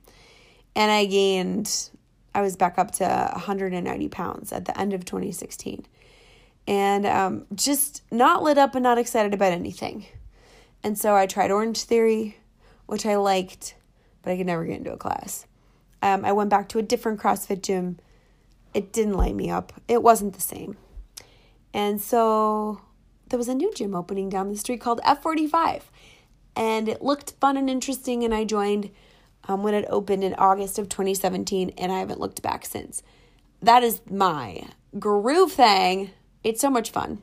[0.76, 1.90] And I gained
[2.34, 5.86] I was back up to 190 pounds at the end of 2016.
[6.66, 10.06] And um, just not lit up and not excited about anything.
[10.82, 12.38] And so I tried Orange Theory,
[12.86, 13.74] which I liked,
[14.22, 15.46] but I could never get into a class.
[16.02, 17.98] Um, I went back to a different CrossFit gym.
[18.72, 20.76] It didn't light me up, it wasn't the same.
[21.72, 22.80] And so
[23.28, 25.82] there was a new gym opening down the street called F45.
[26.56, 28.90] And it looked fun and interesting, and I joined
[29.48, 33.02] um, when it opened in August of 2017, and I haven't looked back since.
[33.62, 34.64] That is my
[34.98, 36.10] groove thing.
[36.42, 37.22] It's so much fun.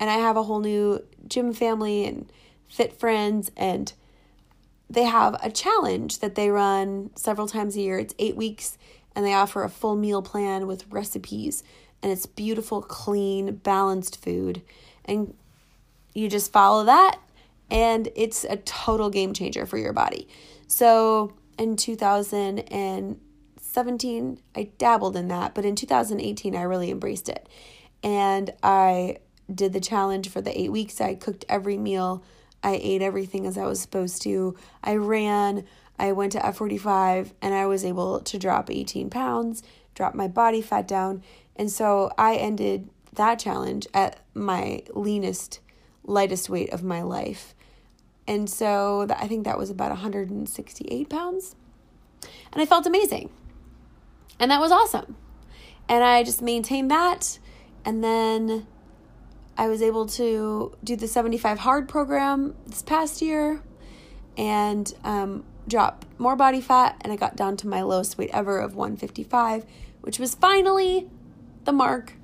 [0.00, 2.30] And I have a whole new gym family and
[2.68, 3.92] fit friends, and
[4.90, 7.98] they have a challenge that they run several times a year.
[7.98, 8.76] It's eight weeks,
[9.14, 11.62] and they offer a full meal plan with recipes,
[12.02, 14.62] and it's beautiful, clean, balanced food.
[15.04, 15.34] And
[16.14, 17.18] you just follow that,
[17.70, 20.28] and it's a total game changer for your body.
[20.74, 27.48] So in 2017, I dabbled in that, but in 2018, I really embraced it.
[28.02, 29.18] And I
[29.54, 31.00] did the challenge for the eight weeks.
[31.00, 32.24] I cooked every meal,
[32.64, 34.56] I ate everything as I was supposed to.
[34.82, 35.64] I ran,
[35.96, 39.62] I went to F45, and I was able to drop 18 pounds,
[39.94, 41.22] drop my body fat down.
[41.54, 45.60] And so I ended that challenge at my leanest,
[46.02, 47.54] lightest weight of my life.
[48.26, 51.56] And so I think that was about 168 pounds.
[52.52, 53.30] And I felt amazing.
[54.38, 55.16] And that was awesome.
[55.88, 57.38] And I just maintained that.
[57.84, 58.66] And then
[59.56, 63.62] I was able to do the 75 hard program this past year
[64.36, 66.96] and um, drop more body fat.
[67.02, 69.66] And I got down to my lowest weight ever of 155,
[70.00, 71.08] which was finally
[71.64, 72.14] the mark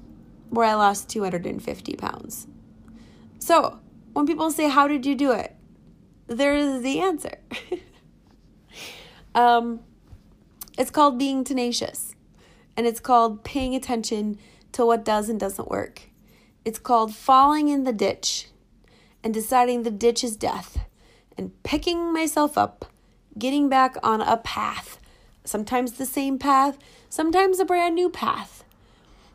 [0.49, 2.47] where I lost 250 pounds.
[3.39, 3.79] So
[4.13, 5.55] when people say, How did you do it?
[6.31, 7.39] There's the answer.
[9.33, 9.81] Um,
[10.77, 12.15] it's called being tenacious,
[12.77, 14.39] and it's called paying attention
[14.73, 16.03] to what does and doesn't work.
[16.65, 18.49] It's called falling in the ditch
[19.23, 20.79] and deciding the ditch is death
[21.37, 22.87] and picking myself up,
[23.39, 24.99] getting back on a path.
[25.45, 26.77] Sometimes the same path,
[27.09, 28.65] sometimes a brand new path,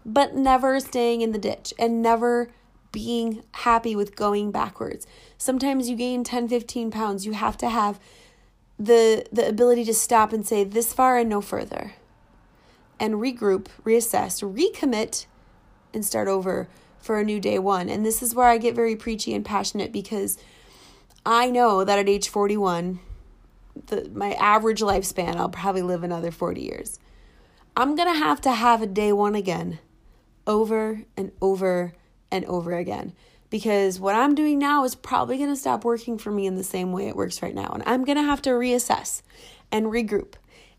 [0.05, 2.49] but never staying in the ditch and never
[2.95, 5.05] being happy with going backwards.
[5.37, 7.25] Sometimes you gain 10, 15 pounds.
[7.25, 7.99] You have to have
[8.79, 11.93] the the ability to stop and say this far and no further.
[12.97, 15.25] And regroup, reassess, recommit
[15.93, 17.89] and start over for a new day one.
[17.89, 20.37] And this is where I get very preachy and passionate because
[21.25, 22.99] I know that at age 41,
[23.87, 26.99] the, my average lifespan, I'll probably live another 40 years.
[27.75, 29.79] I'm going to have to have a day one again
[30.47, 31.93] over and over
[32.31, 33.13] and over again
[33.49, 36.63] because what I'm doing now is probably going to stop working for me in the
[36.63, 37.71] same way it works right now.
[37.73, 39.21] And I'm going to have to reassess
[39.71, 40.33] and regroup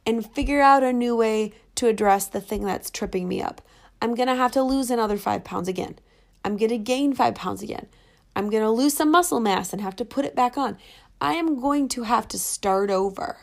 [0.05, 3.63] and figure out a new way to address the thing that's tripping me up.
[4.03, 5.99] I'm going to have to lose another five pounds again.
[6.45, 7.87] I'm going to gain five pounds again.
[8.35, 10.77] I'm going to lose some muscle mass and have to put it back on.
[11.21, 13.39] I am going to have to start over,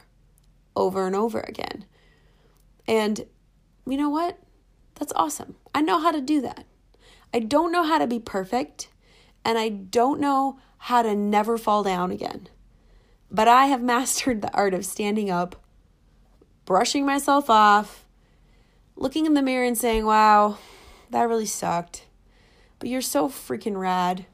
[0.76, 1.86] over and over again.
[2.88, 3.26] And
[3.88, 4.38] you know what?
[4.96, 5.56] That's awesome.
[5.74, 6.66] I know how to do that.
[7.34, 8.90] I don't know how to be perfect,
[9.44, 12.48] and I don't know how to never fall down again.
[13.32, 15.56] But I have mastered the art of standing up,
[16.66, 18.06] brushing myself off,
[18.96, 20.58] looking in the mirror and saying, wow,
[21.10, 22.06] that really sucked.
[22.80, 24.26] But you're so freaking rad.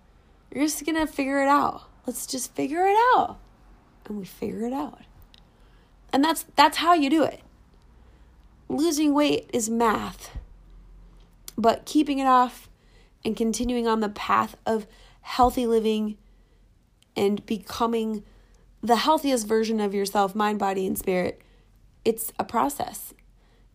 [0.52, 1.84] You're just gonna figure it out.
[2.06, 3.38] Let's just figure it out.
[4.06, 5.02] And we figure it out.
[6.12, 7.42] And that's that's how you do it.
[8.68, 10.36] Losing weight is math.
[11.56, 12.69] But keeping it off
[13.24, 14.88] and continuing on the path of
[15.22, 16.18] healthy living
[17.16, 18.24] and becoming
[18.82, 21.42] the healthiest version of yourself, mind, body, and spirit,
[22.06, 23.14] it's a process.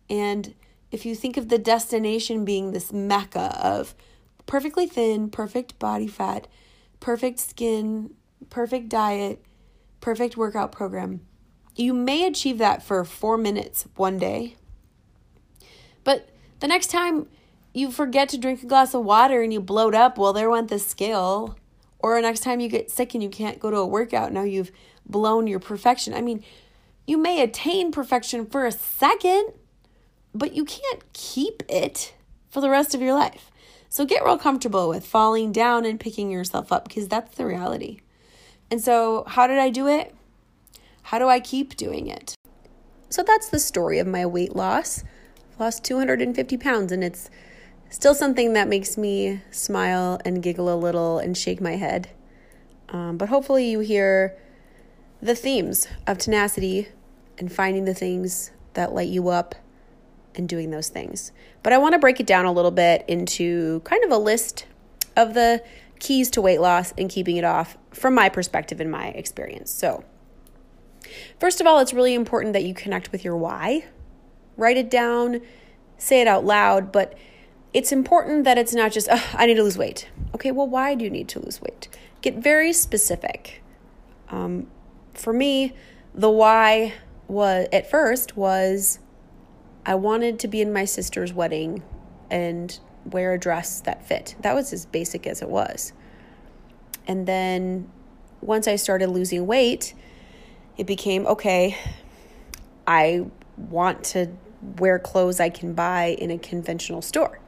[0.09, 0.55] And
[0.91, 3.93] if you think of the destination being this mecca of
[4.45, 6.47] perfectly thin, perfect body fat,
[6.99, 8.13] perfect skin,
[8.49, 9.43] perfect diet,
[10.01, 11.21] perfect workout program.
[11.75, 14.55] You may achieve that for four minutes one day,
[16.03, 16.29] but
[16.61, 17.27] the next time
[17.75, 20.69] you forget to drink a glass of water and you bloat up, well, there went
[20.69, 21.57] the scale.
[21.99, 24.71] Or next time you get sick and you can't go to a workout, now you've
[25.05, 26.13] blown your perfection.
[26.13, 26.43] I mean,
[27.05, 29.53] you may attain perfection for a second,
[30.33, 32.13] but you can't keep it
[32.49, 33.51] for the rest of your life.
[33.89, 37.99] So get real comfortable with falling down and picking yourself up because that's the reality.
[38.71, 40.15] And so, how did I do it?
[41.03, 42.35] How do I keep doing it?
[43.09, 45.03] So, that's the story of my weight loss.
[45.53, 47.29] I've lost 250 pounds, and it's
[47.95, 52.09] still something that makes me smile and giggle a little and shake my head.
[52.89, 54.37] Um, but hopefully, you hear
[55.21, 56.89] the themes of tenacity
[57.37, 59.55] and finding the things that light you up
[60.35, 61.31] and doing those things.
[61.63, 64.65] But I want to break it down a little bit into kind of a list
[65.15, 65.63] of the
[65.99, 69.71] keys to weight loss and keeping it off from my perspective and my experience.
[69.71, 70.03] So,
[71.39, 73.85] first of all, it's really important that you connect with your why.
[74.57, 75.39] Write it down,
[75.97, 77.17] say it out loud, but
[77.75, 80.09] it's important that it's not just, oh, I need to lose weight.
[80.33, 81.89] Okay, well, why do you need to lose weight?
[82.21, 83.61] Get very specific.
[84.29, 84.67] Um,
[85.13, 85.73] for me,
[86.13, 86.93] the why
[87.27, 88.99] was at first was
[89.85, 91.83] I wanted to be in my sister's wedding
[92.31, 94.37] and wear a dress that fit.
[94.39, 95.91] That was as basic as it was.
[97.07, 97.91] And then
[98.39, 99.93] once I started losing weight,
[100.77, 101.77] it became okay,
[102.87, 103.25] I
[103.57, 104.31] want to
[104.77, 107.41] wear clothes I can buy in a conventional store.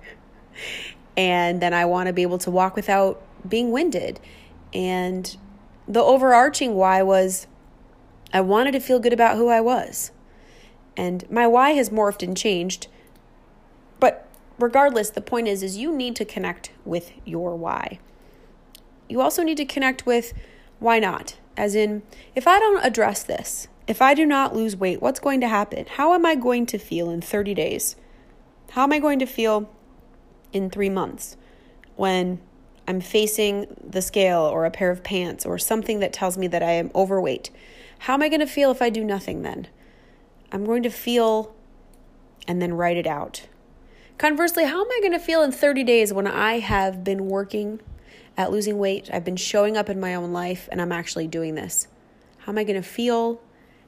[1.15, 4.20] And then I want to be able to walk without being winded.
[4.74, 5.36] And
[5.88, 7.48] the overarching why was
[8.34, 10.12] I wanted to feel good about who I was.
[10.96, 12.88] And my why has morphed and changed.
[14.00, 14.28] But
[14.60, 18.00] regardless, the point is is you need to connect with your why.
[19.10, 20.34] You also need to connect with
[20.80, 21.38] why not?
[21.55, 22.03] As in,
[22.36, 25.86] if I don't address this, if I do not lose weight, what's going to happen?
[25.89, 27.95] How am I going to feel in 30 days?
[28.72, 29.70] How am I going to feel
[30.54, 31.38] in 3 months
[31.95, 32.39] when
[32.88, 36.64] I'm facing the scale or a pair of pants or something that tells me that
[36.64, 37.50] I am overweight?
[38.00, 39.68] How am I going to feel if I do nothing then?
[40.52, 41.54] I'm going to feel
[42.48, 43.48] and then write it out.
[44.18, 47.82] Conversely, how am I going to feel in 30 days when I have been working
[48.38, 49.10] at losing weight?
[49.12, 51.88] I've been showing up in my own life and I'm actually doing this.
[52.39, 53.41] How am I going to feel?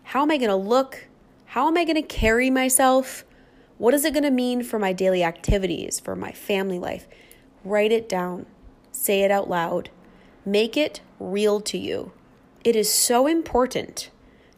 [0.03, 1.07] How am I going to look?
[1.45, 3.23] How am I going to carry myself?
[3.79, 7.07] What is it going to mean for my daily activities, for my family life?
[7.63, 8.45] Write it down.
[8.91, 9.89] Say it out loud.
[10.45, 12.11] Make it real to you.
[12.65, 14.09] It is so important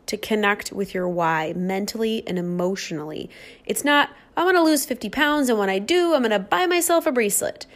[0.07, 3.29] to connect with your why mentally and emotionally.
[3.67, 6.39] It's not, I want to lose 50 pounds, and when I do, I'm going to
[6.39, 7.67] buy myself a bracelet.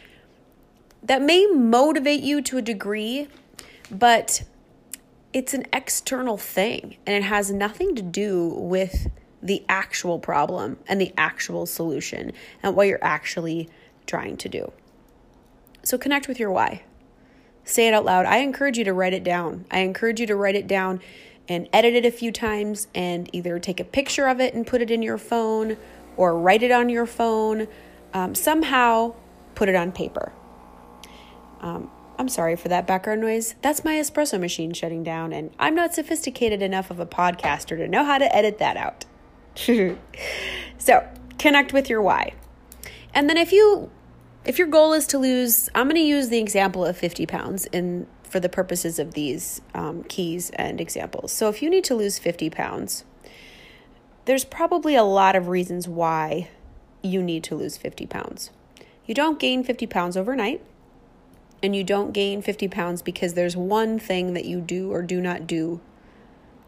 [1.00, 3.28] That may motivate you to a degree,
[3.88, 4.42] but
[5.32, 9.08] it's an external thing and it has nothing to do with
[9.42, 12.32] the actual problem and the actual solution
[12.62, 13.68] and what you're actually
[14.06, 14.72] trying to do.
[15.82, 16.82] So connect with your why.
[17.64, 18.26] Say it out loud.
[18.26, 19.66] I encourage you to write it down.
[19.70, 21.00] I encourage you to write it down
[21.48, 24.82] and edit it a few times and either take a picture of it and put
[24.82, 25.76] it in your phone
[26.16, 27.68] or write it on your phone.
[28.14, 29.14] Um, somehow
[29.54, 30.32] put it on paper.
[31.60, 33.54] Um, I'm sorry for that background noise.
[33.62, 37.88] That's my espresso machine shutting down, and I'm not sophisticated enough of a podcaster to
[37.88, 39.04] know how to edit that out.
[40.78, 42.34] so, connect with your why.
[43.14, 43.90] And then if you
[44.44, 47.64] if your goal is to lose, I'm going to use the example of 50 pounds
[47.66, 51.32] in for the purposes of these um, keys and examples.
[51.32, 53.04] So if you need to lose 50 pounds,
[54.24, 56.48] there's probably a lot of reasons why
[57.02, 58.50] you need to lose 50 pounds.
[59.04, 60.60] You don't gain 50 pounds overnight,
[61.62, 65.20] and you don't gain 50 pounds because there's one thing that you do or do
[65.20, 65.80] not do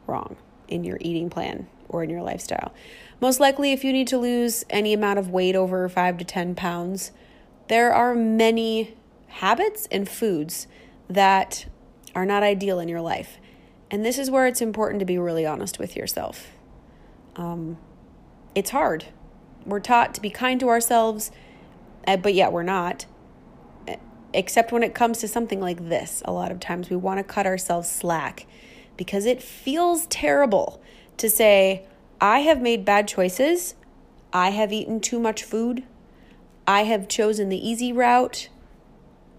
[0.07, 0.36] wrong
[0.68, 2.72] in your eating plan or in your lifestyle.
[3.20, 6.55] Most likely, if you need to lose any amount of weight over 5 to 10
[6.55, 7.12] pounds,
[7.68, 8.95] there are many
[9.28, 10.66] habits and foods
[11.09, 11.66] that
[12.14, 13.39] are not ideal in your life.
[13.91, 16.49] And this is where it's important to be really honest with yourself.
[17.36, 17.78] Um,
[18.55, 19.07] it's hard.
[19.64, 21.30] We're taught to be kind to ourselves,
[22.05, 23.07] eh, but yet we're not.
[24.34, 27.24] Except when it comes to something like this, a lot of times we want to
[27.24, 28.47] cut ourselves slack
[28.97, 30.82] because it feels terrible
[31.19, 31.85] to say,
[32.21, 33.75] I have made bad choices.
[34.33, 35.85] I have eaten too much food.
[36.66, 38.49] I have chosen the easy route.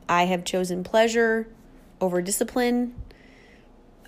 [0.08, 1.48] I have chosen pleasure
[2.02, 2.96] over discipline.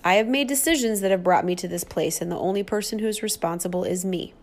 [0.04, 2.98] I have made decisions that have brought me to this place, and the only person
[2.98, 4.34] who is responsible is me.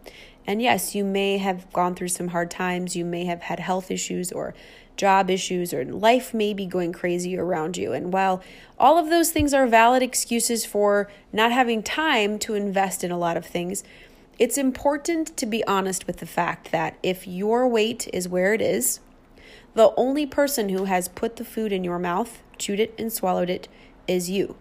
[0.48, 2.96] And yes, you may have gone through some hard times.
[2.96, 4.54] You may have had health issues or
[5.00, 7.94] job issues, or life may be going crazy around you.
[7.94, 8.44] And while
[8.78, 13.18] all of those things are valid excuses for not having time to invest in a
[13.18, 13.84] lot of things,
[14.38, 18.62] it's important to be honest with the fact that if your weight is where it
[18.62, 19.00] is,
[19.74, 23.50] the only person who has put the food in your mouth, chewed it, and swallowed
[23.50, 23.70] it
[24.06, 24.58] is you.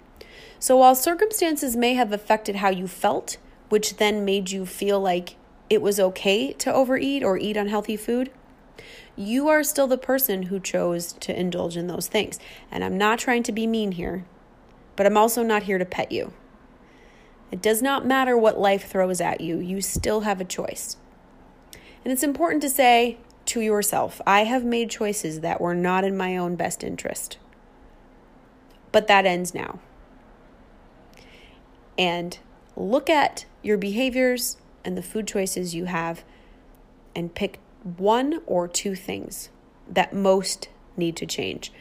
[0.60, 3.38] So while circumstances may have affected how you felt,
[3.70, 5.34] which then made you feel like
[5.68, 8.30] it was okay to overeat or eat unhealthy food,
[9.16, 12.38] you are still the person who chose to indulge in those things.
[12.70, 14.24] And I'm not trying to be mean here,
[14.96, 16.32] but I'm also not here to pet you.
[17.50, 20.96] It does not matter what life throws at you, you still have a choice.
[22.04, 26.16] And it's important to say to yourself, I have made choices that were not in
[26.16, 27.38] my own best interest.
[28.92, 29.80] But that ends now.
[31.96, 32.38] And
[32.76, 36.24] look at your behaviors and the food choices you have
[37.14, 37.58] and pick
[37.96, 39.48] one or two things
[39.88, 41.72] that most need to change.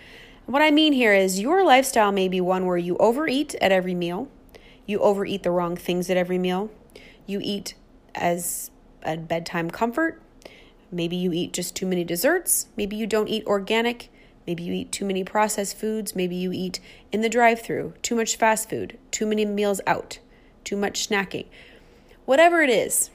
[0.46, 3.96] What I mean here is your lifestyle may be one where you overeat at every
[3.96, 4.30] meal
[4.88, 6.72] you overeat the wrong things at every meal.
[7.28, 7.76] You eat
[8.16, 8.72] as
[9.04, 10.22] a bedtime comfort.
[10.90, 12.70] Maybe you eat just too many desserts.
[12.78, 14.10] Maybe you don't eat organic.
[14.48, 16.16] Maybe you eat too many processed foods.
[16.16, 16.80] Maybe you eat
[17.12, 20.20] in the drive through, too much fast food, too many meals out,
[20.64, 21.48] too much snacking.
[22.24, 23.10] Whatever it is,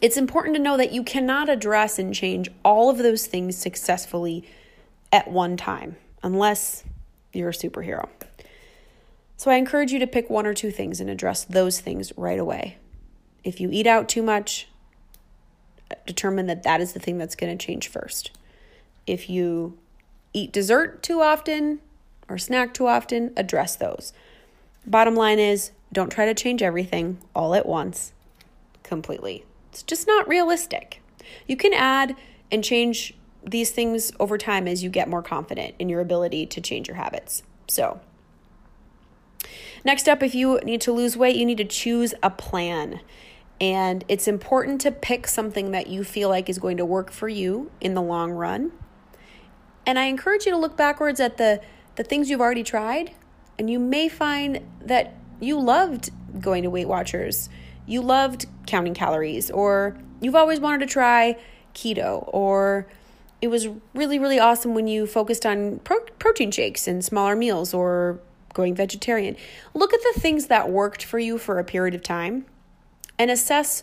[0.00, 4.44] it's important to know that you cannot address and change all of those things successfully
[5.12, 6.84] at one time unless
[7.32, 8.08] you're a superhero.
[9.36, 12.38] So I encourage you to pick one or two things and address those things right
[12.38, 12.76] away.
[13.42, 14.68] If you eat out too much,
[16.06, 18.30] determine that that is the thing that's going to change first.
[19.06, 19.78] If you
[20.32, 21.80] eat dessert too often
[22.28, 24.12] or snack too often, address those.
[24.86, 28.12] Bottom line is don't try to change everything all at once
[28.82, 29.44] completely.
[29.70, 31.02] It's just not realistic.
[31.46, 32.16] You can add
[32.50, 36.60] and change these things over time as you get more confident in your ability to
[36.60, 37.42] change your habits.
[37.68, 38.00] So,
[39.84, 43.00] Next up, if you need to lose weight, you need to choose a plan.
[43.60, 47.28] And it's important to pick something that you feel like is going to work for
[47.28, 48.72] you in the long run.
[49.86, 51.60] And I encourage you to look backwards at the,
[51.96, 53.12] the things you've already tried,
[53.58, 56.10] and you may find that you loved
[56.40, 57.48] going to Weight Watchers,
[57.86, 61.36] you loved counting calories, or you've always wanted to try
[61.74, 62.86] keto, or
[63.40, 67.72] it was really, really awesome when you focused on pro- protein shakes and smaller meals,
[67.74, 68.20] or
[68.52, 69.36] going vegetarian.
[69.74, 72.46] Look at the things that worked for you for a period of time
[73.18, 73.82] and assess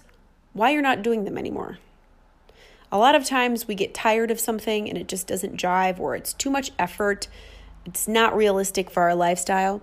[0.54, 1.78] why you're not doing them anymore.
[2.92, 6.16] A lot of times we get tired of something and it just doesn't jive or
[6.16, 7.28] it's too much effort,
[7.86, 9.82] it's not realistic for our lifestyle.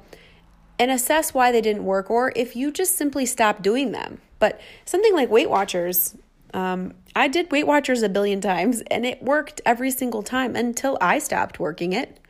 [0.78, 4.20] And assess why they didn't work or if you just simply stop doing them.
[4.38, 6.16] But something like Weight Watchers,
[6.52, 10.98] um, I did Weight Watchers a billion times and it worked every single time until
[11.00, 12.20] I stopped working it.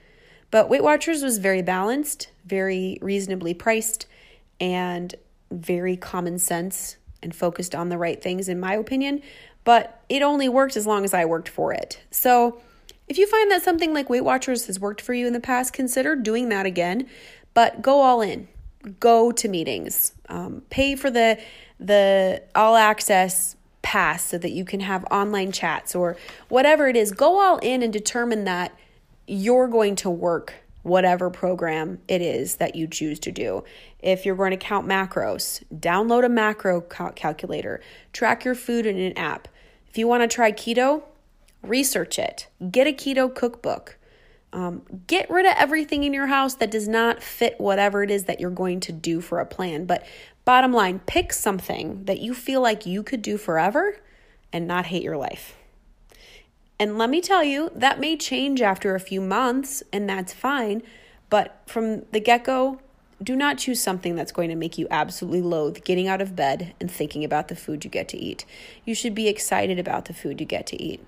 [0.51, 4.07] But Weight Watchers was very balanced, very reasonably priced,
[4.61, 5.15] and
[5.51, 9.23] very common sense and focused on the right things, in my opinion.
[9.65, 12.01] But it only worked as long as I worked for it.
[12.11, 12.61] So
[13.09, 15.73] if you find that something like Weight Watchers has worked for you in the past,
[15.73, 17.09] consider doing that again.
[17.55, 18.49] But go all in.
[19.01, 20.13] Go to meetings.
[20.29, 21.39] Um, pay for the
[21.81, 26.17] the all access pass so that you can have online chats or
[26.49, 27.13] whatever it is.
[27.13, 28.77] Go all in and determine that
[29.27, 33.65] you're going to work whatever program it is that you choose to do.
[34.01, 37.81] If you're going to count macros, download a macro cal- calculator,
[38.13, 39.49] track your food in an app.
[39.89, 41.03] If you want to try keto,
[41.63, 43.97] research it, get a keto cookbook.
[44.55, 48.25] Um, get rid of everything in your house that does not fit whatever it is
[48.25, 49.85] that you're going to do for a plan.
[49.85, 50.07] But
[50.45, 53.99] bottom line, pick something that you feel like you could do forever
[54.53, 55.57] and not hate your life.
[56.79, 60.83] And let me tell you, that may change after a few months, and that's fine.
[61.31, 62.81] But from the get go,
[63.21, 66.75] do not choose something that's going to make you absolutely loathe getting out of bed
[66.81, 68.45] and thinking about the food you get to eat.
[68.85, 71.05] You should be excited about the food you get to eat.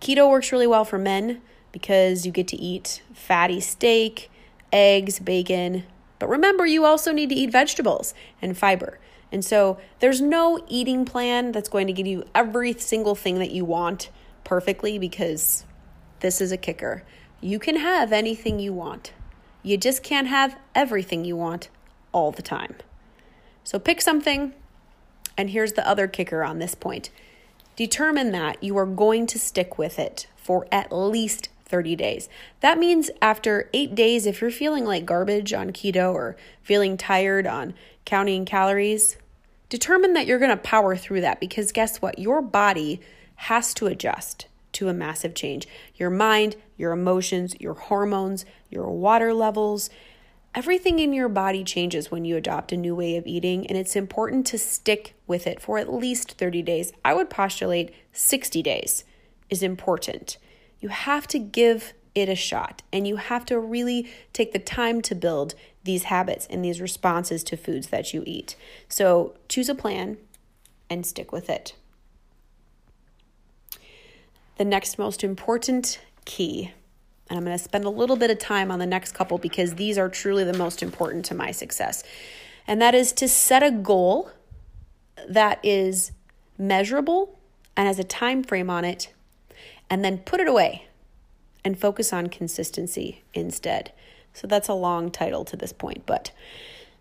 [0.00, 1.42] Keto works really well for men
[1.72, 4.30] because you get to eat fatty steak,
[4.72, 5.84] eggs, bacon.
[6.18, 8.98] But remember, you also need to eat vegetables and fiber.
[9.32, 13.50] And so there's no eating plan that's going to give you every single thing that
[13.50, 14.10] you want
[14.44, 15.64] perfectly because
[16.20, 17.02] this is a kicker.
[17.40, 19.12] You can have anything you want.
[19.62, 21.70] You just can't have everything you want
[22.12, 22.74] all the time.
[23.64, 24.52] So pick something,
[25.36, 27.10] and here's the other kicker on this point
[27.74, 32.28] determine that you are going to stick with it for at least 30 days.
[32.60, 37.46] That means after eight days, if you're feeling like garbage on keto or feeling tired
[37.46, 37.72] on
[38.04, 39.16] counting calories,
[39.70, 42.18] determine that you're going to power through that because guess what?
[42.18, 43.00] Your body
[43.36, 45.66] has to adjust to a massive change.
[45.96, 49.88] Your mind, your emotions, your hormones, your water levels,
[50.54, 53.96] everything in your body changes when you adopt a new way of eating, and it's
[53.96, 56.92] important to stick with it for at least 30 days.
[57.02, 59.04] I would postulate 60 days
[59.48, 60.36] is important.
[60.82, 65.00] You have to give it a shot and you have to really take the time
[65.02, 65.54] to build
[65.84, 68.56] these habits and these responses to foods that you eat.
[68.88, 70.18] So choose a plan
[70.90, 71.74] and stick with it.
[74.58, 76.72] The next most important key,
[77.30, 79.76] and I'm going to spend a little bit of time on the next couple because
[79.76, 82.02] these are truly the most important to my success.
[82.66, 84.30] And that is to set a goal
[85.28, 86.10] that is
[86.58, 87.38] measurable
[87.76, 89.12] and has a time frame on it
[89.92, 90.86] and then put it away
[91.62, 93.92] and focus on consistency instead.
[94.32, 96.32] So that's a long title to this point, but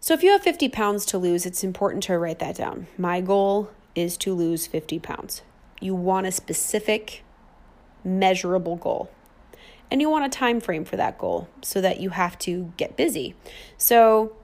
[0.01, 2.87] so if you have 50 pounds to lose, it's important to write that down.
[2.97, 5.41] My goal is to lose 50 pounds.
[5.79, 7.23] You want a specific
[8.03, 9.09] measurable goal.
[9.89, 12.97] And you want a time frame for that goal so that you have to get
[12.97, 13.35] busy.
[13.77, 14.35] So,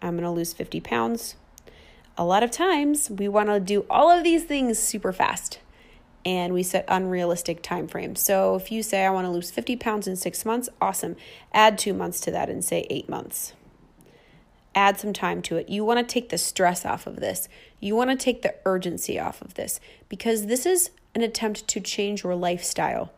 [0.00, 1.36] I'm going to lose 50 pounds.
[2.16, 5.58] A lot of times we want to do all of these things super fast
[6.24, 8.20] and we set unrealistic time frames.
[8.20, 11.16] So if you say I want to lose 50 pounds in 6 months, awesome.
[11.52, 13.54] Add 2 months to that and say 8 months.
[14.74, 15.68] Add some time to it.
[15.68, 17.48] You want to take the stress off of this.
[17.80, 21.80] You want to take the urgency off of this because this is an attempt to
[21.80, 23.12] change your lifestyle.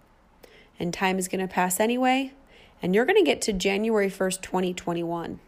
[0.79, 2.33] And time is going to pass anyway,
[2.81, 5.39] and you're going to get to January 1st, 2021,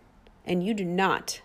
[0.45, 1.41] and you do not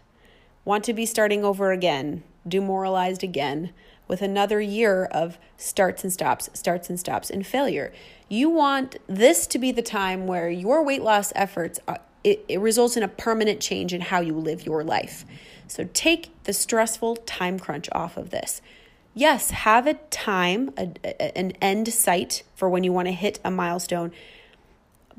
[0.65, 3.71] want to be starting over again, demoralized again
[4.09, 7.93] with another year of starts and stops, starts and stops, and failure.
[8.27, 12.59] You want this to be the time where your weight loss efforts are, it, it
[12.59, 15.23] results in a permanent change in how you live your life.
[15.67, 18.61] So take the stressful time crunch off of this.
[19.13, 23.39] Yes, have a time, a, a, an end site for when you want to hit
[23.45, 24.11] a milestone,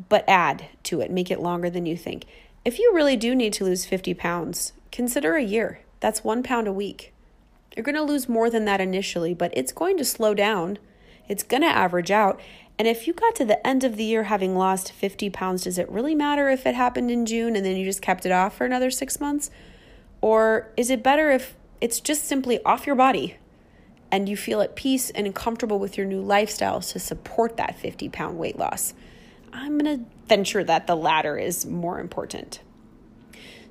[0.09, 2.25] but add to it, make it longer than you think.
[2.65, 5.81] If you really do need to lose 50 pounds, consider a year.
[6.01, 7.13] That's one pound a week.
[7.77, 10.79] You're going to lose more than that initially, but it's going to slow down.
[11.29, 12.41] It's going to average out.
[12.79, 15.79] And if you got to the end of the year having lost 50 pounds, does
[15.79, 18.57] it really matter if it happened in June and then you just kept it off
[18.57, 19.51] for another six months?
[20.21, 23.37] Or is it better if it's just simply off your body
[24.11, 28.09] and you feel at peace and comfortable with your new lifestyle to support that 50
[28.09, 28.95] pound weight loss?
[29.53, 32.61] I'm going to venture that the latter is more important.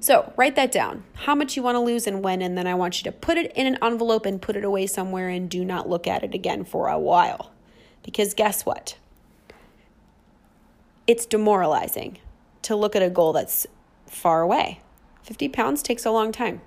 [0.02, 2.74] So write that down how much you want to lose and when, and then I
[2.74, 5.66] want you to put it in an envelope and put it away somewhere and do
[5.66, 7.52] not look at it again for a while.
[8.04, 8.97] Because guess what?
[11.06, 12.20] It's demoralizing
[12.62, 13.68] to look at a goal that's
[14.06, 14.80] far away.
[15.24, 16.62] 50 pounds takes a long time.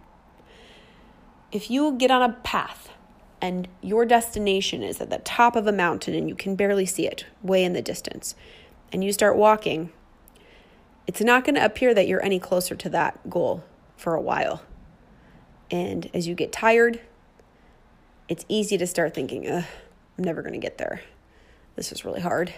[1.50, 2.90] If you get on a path
[3.40, 7.06] and your destination is at the top of a mountain and you can barely see
[7.06, 8.34] it way in the distance,
[8.92, 9.90] and you start walking,
[11.12, 13.62] it's not going to appear that you're any closer to that goal
[13.98, 14.62] for a while.
[15.70, 17.02] And as you get tired,
[18.30, 19.66] it's easy to start thinking, I'm
[20.16, 21.02] never going to get there.
[21.76, 22.54] This is really hard.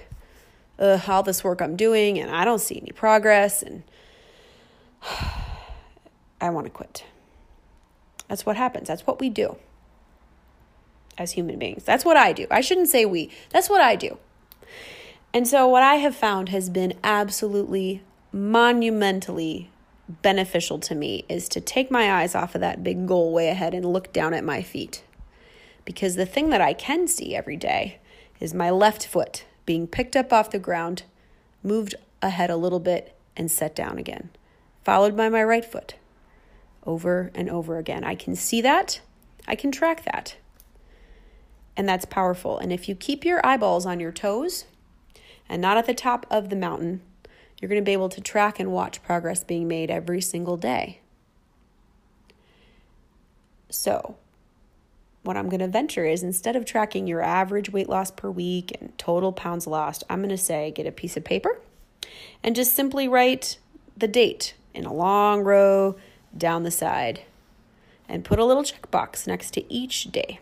[0.79, 3.83] Ugh, all this work I'm doing, and I don't see any progress, and
[6.41, 7.05] I want to quit.
[8.29, 8.87] That's what happens.
[8.87, 9.57] That's what we do
[11.19, 11.83] as human beings.
[11.83, 12.47] That's what I do.
[12.53, 14.17] I shouldn't say we, that's what I do.
[15.33, 18.05] And so, what I have found has been absolutely
[18.35, 19.71] monumentally
[20.09, 23.73] beneficial to me is to take my eyes off of that big goal way ahead
[23.73, 25.05] and look down at my feet.
[25.85, 28.01] Because the thing that I can see every day
[28.41, 31.05] is my left foot being picked up off the ground,
[31.63, 34.31] moved ahead a little bit, and set down again,
[34.83, 35.95] followed by my right foot
[36.85, 38.03] over and over again.
[38.03, 39.01] I can see that,
[39.47, 40.37] I can track that.
[41.77, 42.59] And that's powerful.
[42.59, 44.65] And if you keep your eyeballs on your toes
[45.49, 47.01] and not at the top of the mountain,
[47.65, 51.01] you're going to be able to track and watch progress being made every single day.
[53.71, 54.17] So,
[55.23, 58.77] what I'm going to venture is instead of tracking your average weight loss per week
[58.79, 61.59] and total pounds lost, I'm going to say get a piece of paper
[62.43, 63.57] and just simply write
[63.97, 65.97] the date in a long row
[66.37, 67.23] down the side
[68.07, 70.39] and put a little checkbox next to each day.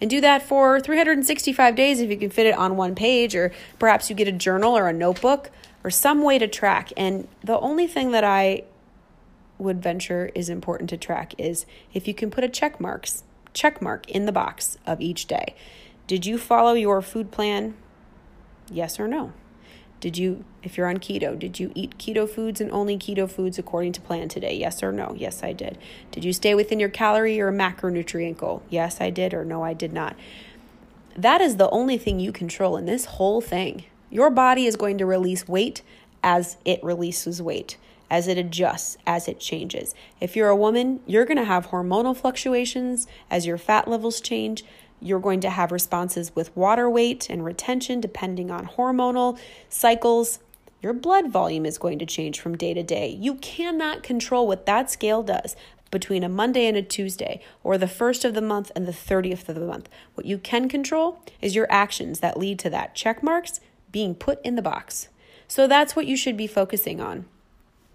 [0.00, 3.50] And do that for 365 days if you can fit it on one page, or
[3.80, 5.50] perhaps you get a journal or a notebook
[5.84, 6.92] or some way to track.
[6.96, 8.64] And the only thing that I
[9.58, 13.22] would venture is important to track is if you can put a check marks
[13.52, 15.54] check mark in the box of each day.
[16.06, 17.74] Did you follow your food plan?
[18.70, 19.32] Yes or no?
[20.00, 23.58] Did you, if you're on keto, did you eat keto foods and only keto foods
[23.58, 24.56] according to plan today?
[24.56, 25.14] Yes or no?
[25.16, 25.78] Yes, I did.
[26.10, 28.62] Did you stay within your calorie or macronutrient goal?
[28.68, 30.16] Yes, I did, or no, I did not.
[31.16, 33.84] That is the only thing you control in this whole thing.
[34.12, 35.80] Your body is going to release weight
[36.22, 37.78] as it releases weight,
[38.10, 39.94] as it adjusts, as it changes.
[40.20, 44.66] If you're a woman, you're going to have hormonal fluctuations as your fat levels change.
[45.00, 49.38] You're going to have responses with water weight and retention depending on hormonal
[49.70, 50.40] cycles.
[50.82, 53.08] Your blood volume is going to change from day to day.
[53.18, 55.56] You cannot control what that scale does
[55.90, 59.48] between a Monday and a Tuesday, or the first of the month and the 30th
[59.48, 59.88] of the month.
[60.14, 63.60] What you can control is your actions that lead to that check marks
[63.92, 65.08] being put in the box.
[65.46, 67.26] So that's what you should be focusing on.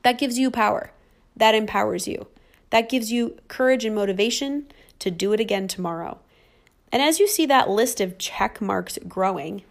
[0.03, 0.91] That gives you power.
[1.35, 2.27] That empowers you.
[2.69, 4.67] That gives you courage and motivation
[4.99, 6.19] to do it again tomorrow.
[6.91, 9.63] And as you see that list of check marks growing,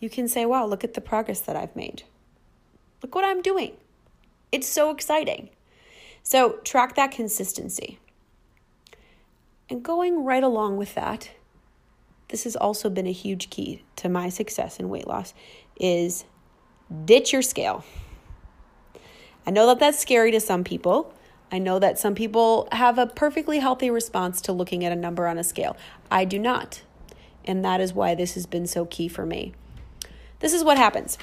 [0.00, 2.02] you can say, wow, look at the progress that I've made.
[3.02, 3.76] Look what I'm doing.
[4.52, 5.50] It's so exciting.
[6.22, 7.98] So, track that consistency.
[9.70, 11.30] And going right along with that,
[12.28, 15.32] this has also been a huge key to my success in weight loss
[15.78, 16.24] is
[17.04, 17.84] ditch your scale.
[19.46, 21.14] I know that that's scary to some people.
[21.50, 25.26] I know that some people have a perfectly healthy response to looking at a number
[25.26, 25.76] on a scale.
[26.10, 26.82] I do not.
[27.44, 29.54] And that is why this has been so key for me.
[30.40, 31.18] This is what happens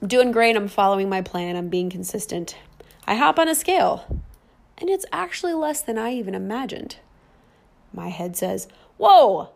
[0.00, 0.56] I'm doing great.
[0.56, 1.56] I'm following my plan.
[1.56, 2.56] I'm being consistent.
[3.06, 4.06] I hop on a scale,
[4.78, 6.96] and it's actually less than I even imagined.
[7.92, 9.50] My head says, Whoa,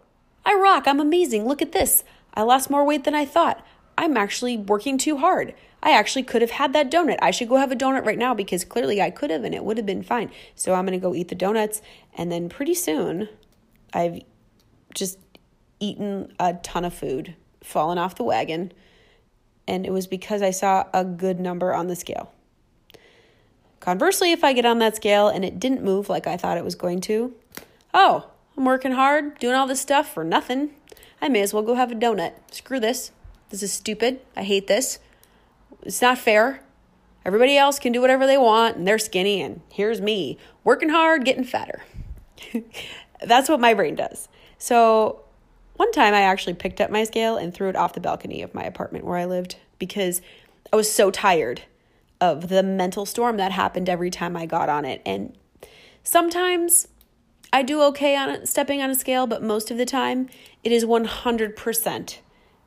[0.44, 0.84] I rock.
[0.86, 1.46] I'm amazing.
[1.46, 2.04] Look at this.
[2.34, 3.64] I lost more weight than I thought.
[3.98, 5.54] I'm actually working too hard.
[5.82, 7.18] I actually could have had that donut.
[7.22, 9.64] I should go have a donut right now because clearly I could have and it
[9.64, 10.30] would have been fine.
[10.54, 11.80] So I'm going to go eat the donuts.
[12.14, 13.28] And then pretty soon,
[13.92, 14.20] I've
[14.94, 15.18] just
[15.78, 18.72] eaten a ton of food, fallen off the wagon.
[19.68, 22.32] And it was because I saw a good number on the scale.
[23.80, 26.64] Conversely, if I get on that scale and it didn't move like I thought it
[26.64, 27.34] was going to,
[27.94, 30.70] oh, I'm working hard, doing all this stuff for nothing.
[31.20, 32.32] I may as well go have a donut.
[32.50, 33.12] Screw this.
[33.50, 34.20] This is stupid.
[34.34, 34.98] I hate this.
[35.82, 36.62] It's not fair.
[37.24, 41.24] Everybody else can do whatever they want and they're skinny, and here's me working hard,
[41.24, 41.82] getting fatter.
[43.24, 44.28] That's what my brain does.
[44.58, 45.22] So,
[45.74, 48.54] one time I actually picked up my scale and threw it off the balcony of
[48.54, 50.22] my apartment where I lived because
[50.72, 51.62] I was so tired
[52.20, 55.02] of the mental storm that happened every time I got on it.
[55.04, 55.36] And
[56.02, 56.88] sometimes
[57.52, 60.28] I do okay on stepping on a scale, but most of the time
[60.64, 62.18] it is 100%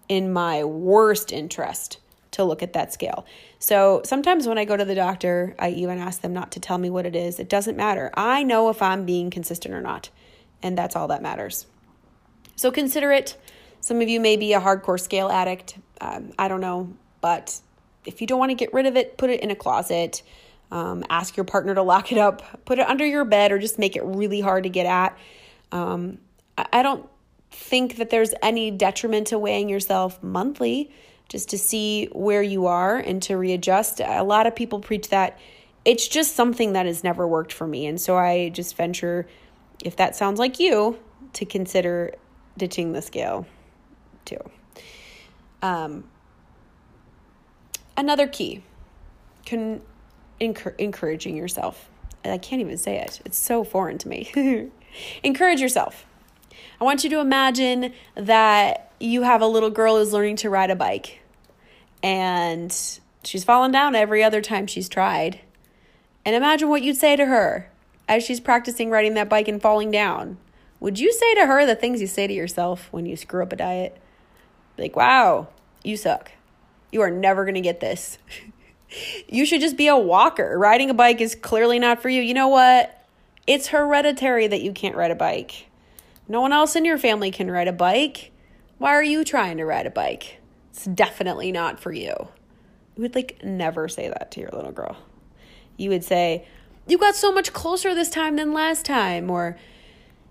[0.09, 1.99] in my worst interest
[2.31, 3.25] to look at that scale.
[3.59, 6.77] So sometimes when I go to the doctor, I even ask them not to tell
[6.77, 7.39] me what it is.
[7.39, 8.11] It doesn't matter.
[8.13, 10.09] I know if I'm being consistent or not,
[10.61, 11.65] and that's all that matters.
[12.55, 13.37] So consider it.
[13.81, 15.77] Some of you may be a hardcore scale addict.
[16.01, 17.61] Um, I don't know, but
[18.05, 20.21] if you don't want to get rid of it, put it in a closet.
[20.71, 23.79] Um, ask your partner to lock it up, put it under your bed, or just
[23.79, 25.17] make it really hard to get at.
[25.71, 26.19] Um,
[26.57, 27.09] I, I don't
[27.51, 30.91] think that there's any detriment to weighing yourself monthly
[31.27, 34.01] just to see where you are and to readjust.
[34.01, 35.39] A lot of people preach that.
[35.85, 37.85] It's just something that has never worked for me.
[37.85, 39.27] And so I just venture,
[39.83, 40.99] if that sounds like you,
[41.33, 42.13] to consider
[42.57, 43.45] ditching the scale
[44.25, 44.39] too.
[45.61, 46.05] Um,
[47.95, 48.63] another key
[49.45, 49.81] can
[50.39, 51.89] encouraging yourself.
[52.23, 53.21] I can't even say it.
[53.25, 54.69] It's so foreign to me.
[55.23, 56.05] Encourage yourself.
[56.79, 60.71] I want you to imagine that you have a little girl who's learning to ride
[60.71, 61.21] a bike
[62.01, 62.75] and
[63.23, 65.39] she's fallen down every other time she's tried.
[66.25, 67.69] And imagine what you'd say to her
[68.07, 70.37] as she's practicing riding that bike and falling down.
[70.79, 73.51] Would you say to her the things you say to yourself when you screw up
[73.51, 73.97] a diet?
[74.77, 75.49] Like, wow,
[75.83, 76.31] you suck.
[76.91, 78.17] You are never going to get this.
[79.27, 80.57] you should just be a walker.
[80.57, 82.21] Riding a bike is clearly not for you.
[82.21, 82.95] You know what?
[83.45, 85.65] It's hereditary that you can't ride a bike.
[86.29, 88.31] No one else in your family can ride a bike.
[88.77, 90.37] Why are you trying to ride a bike?
[90.69, 92.29] It's definitely not for you.
[92.95, 94.95] You would like never say that to your little girl.
[95.75, 96.45] You would say,
[96.87, 99.57] You got so much closer this time than last time, or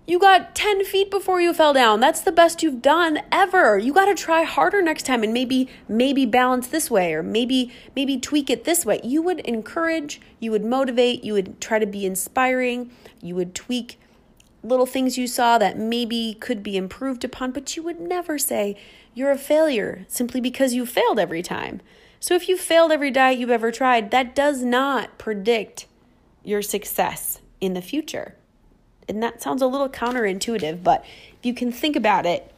[0.07, 1.99] you got 10 feet before you fell down.
[1.99, 3.77] That's the best you've done ever.
[3.77, 7.71] You got to try harder next time and maybe maybe balance this way or maybe
[7.95, 9.01] maybe tweak it this way.
[9.03, 12.89] You would encourage, you would motivate, you would try to be inspiring,
[13.21, 13.99] you would tweak
[14.63, 18.77] little things you saw that maybe could be improved upon, but you would never say
[19.13, 21.81] you're a failure simply because you failed every time.
[22.19, 25.87] So if you failed every diet you've ever tried, that does not predict
[26.43, 28.35] your success in the future.
[29.07, 31.03] And that sounds a little counterintuitive, but
[31.39, 32.53] if you can think about it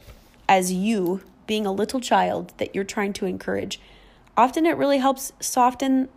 [0.48, 3.80] as you being a little child that you're trying to encourage,
[4.36, 6.08] often it really helps soften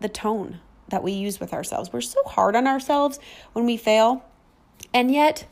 [0.00, 1.92] the tone that we use with ourselves.
[1.92, 3.18] We're so hard on ourselves
[3.52, 4.24] when we fail
[4.94, 5.46] and yet,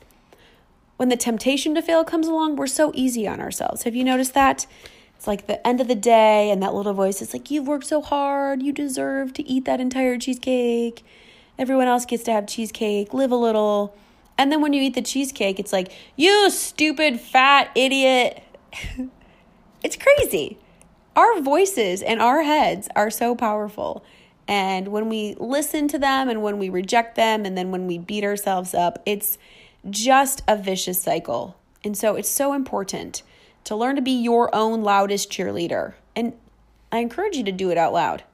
[0.96, 3.82] when the temptation to fail comes along, we're so easy on ourselves.
[3.82, 4.66] Have you noticed that?
[5.16, 7.86] It's like the end of the day, and that little voice is like, You've worked
[7.86, 8.62] so hard.
[8.62, 11.04] You deserve to eat that entire cheesecake.
[11.58, 13.12] Everyone else gets to have cheesecake.
[13.12, 13.96] Live a little.
[14.38, 18.42] And then when you eat the cheesecake, it's like, You stupid fat idiot.
[19.82, 20.58] it's crazy.
[21.14, 24.04] Our voices and our heads are so powerful.
[24.52, 27.96] And when we listen to them and when we reject them and then when we
[27.96, 29.38] beat ourselves up, it's
[29.88, 31.56] just a vicious cycle.
[31.82, 33.22] And so it's so important
[33.64, 35.94] to learn to be your own loudest cheerleader.
[36.14, 36.34] And
[36.92, 38.24] I encourage you to do it out loud.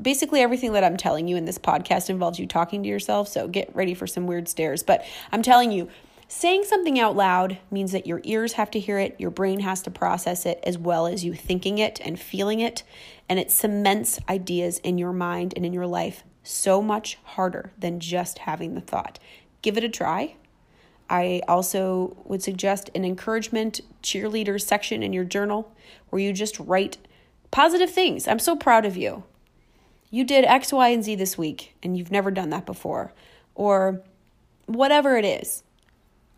[0.00, 3.26] Basically, everything that I'm telling you in this podcast involves you talking to yourself.
[3.26, 4.84] So get ready for some weird stares.
[4.84, 5.88] But I'm telling you,
[6.26, 9.82] Saying something out loud means that your ears have to hear it, your brain has
[9.82, 12.82] to process it, as well as you thinking it and feeling it.
[13.28, 18.00] And it cements ideas in your mind and in your life so much harder than
[18.00, 19.18] just having the thought.
[19.62, 20.36] Give it a try.
[21.08, 25.72] I also would suggest an encouragement cheerleader section in your journal
[26.08, 26.98] where you just write
[27.50, 28.26] positive things.
[28.26, 29.24] I'm so proud of you.
[30.10, 33.12] You did X, Y, and Z this week, and you've never done that before.
[33.54, 34.00] Or
[34.66, 35.62] whatever it is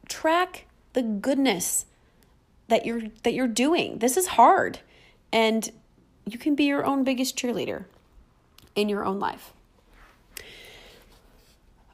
[0.08, 1.86] track the goodness
[2.68, 3.98] that you're that you're doing.
[3.98, 4.80] This is hard.
[5.32, 5.70] And
[6.24, 7.84] you can be your own biggest cheerleader
[8.74, 9.52] in your own life.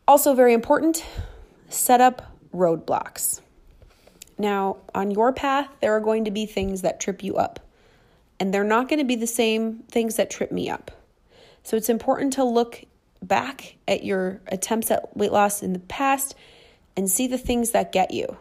[0.07, 1.05] Also very important,
[1.69, 3.41] set up roadblocks.
[4.39, 7.61] Now, on your path, there are going to be things that trip you up,
[8.41, 10.91] and they're not going to be the same things that trip me up.
[11.63, 12.85] So it's important to look
[13.23, 16.35] back at your attempts at weight loss in the past
[16.97, 18.37] and see the things that get you.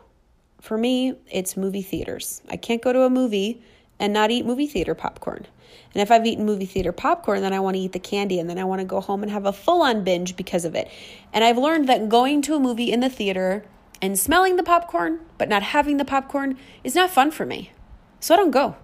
[0.60, 2.42] For me, it's movie theaters.
[2.50, 3.62] I can't go to a movie
[4.00, 5.48] and not eat movie theater popcorn.
[5.94, 8.50] And if I've eaten movie theater popcorn, then I want to eat the candy and
[8.50, 10.90] then I want to go home and have a full on binge because of it.
[11.34, 13.66] And I've learned that going to a movie in the theater
[14.02, 17.72] and smelling the popcorn, but not having the popcorn, is not fun for me.
[18.20, 18.76] So I don't go.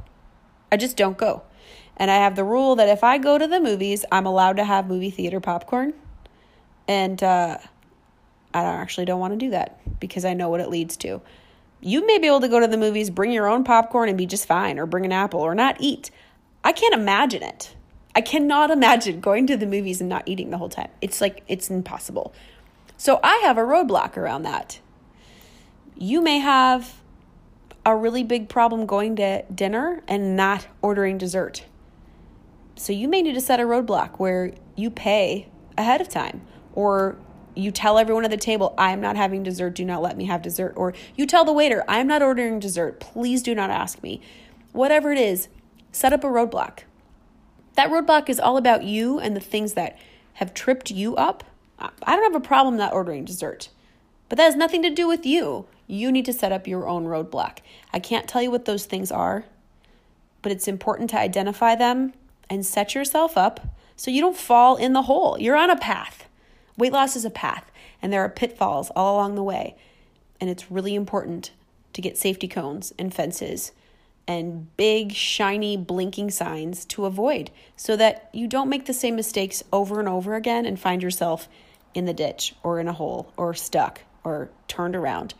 [0.71, 1.43] I just don't go.
[1.95, 4.63] And I have the rule that if I go to the movies, I'm allowed to
[4.63, 5.93] have movie theater popcorn.
[6.87, 7.57] And, uh,
[8.65, 11.21] I actually don't want to do that because I know what it leads to.
[11.79, 14.25] You may be able to go to the movies, bring your own popcorn, and be
[14.25, 16.09] just fine, or bring an apple, or not eat.
[16.63, 17.75] I can't imagine it.
[18.15, 20.89] I cannot imagine going to the movies and not eating the whole time.
[21.01, 22.33] It's like, it's impossible.
[22.97, 24.79] So I have a roadblock around that.
[25.95, 26.95] You may have
[27.85, 31.65] a really big problem going to dinner and not ordering dessert.
[32.75, 35.47] So you may need to set a roadblock where you pay
[35.77, 36.41] ahead of time
[36.73, 37.17] or
[37.57, 40.25] you tell everyone at the table, I am not having dessert, do not let me
[40.25, 40.73] have dessert.
[40.75, 44.21] Or you tell the waiter, I am not ordering dessert, please do not ask me.
[44.71, 45.47] Whatever it is,
[45.91, 46.79] set up a roadblock.
[47.75, 49.97] That roadblock is all about you and the things that
[50.33, 51.43] have tripped you up,
[51.79, 53.69] I don't have a problem not ordering dessert.
[54.29, 55.65] But that has nothing to do with you.
[55.87, 57.59] You need to set up your own roadblock.
[57.93, 59.45] I can't tell you what those things are,
[60.41, 62.13] but it's important to identify them
[62.49, 65.37] and set yourself up so you don't fall in the hole.
[65.39, 66.26] You're on a path.
[66.77, 67.71] Weight loss is a path,
[68.01, 69.75] and there are pitfalls all along the way.
[70.39, 71.51] And it's really important
[71.93, 73.71] to get safety cones and fences
[74.27, 79.63] and big, shiny, blinking signs to avoid so that you don't make the same mistakes
[79.71, 81.47] over and over again and find yourself
[81.93, 85.33] in the ditch or in a hole or stuck or turned around.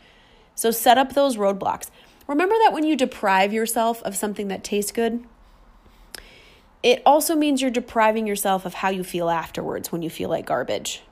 [0.54, 1.90] So set up those roadblocks.
[2.26, 5.22] Remember that when you deprive yourself of something that tastes good,
[6.82, 10.46] it also means you're depriving yourself of how you feel afterwards when you feel like
[10.46, 11.02] garbage.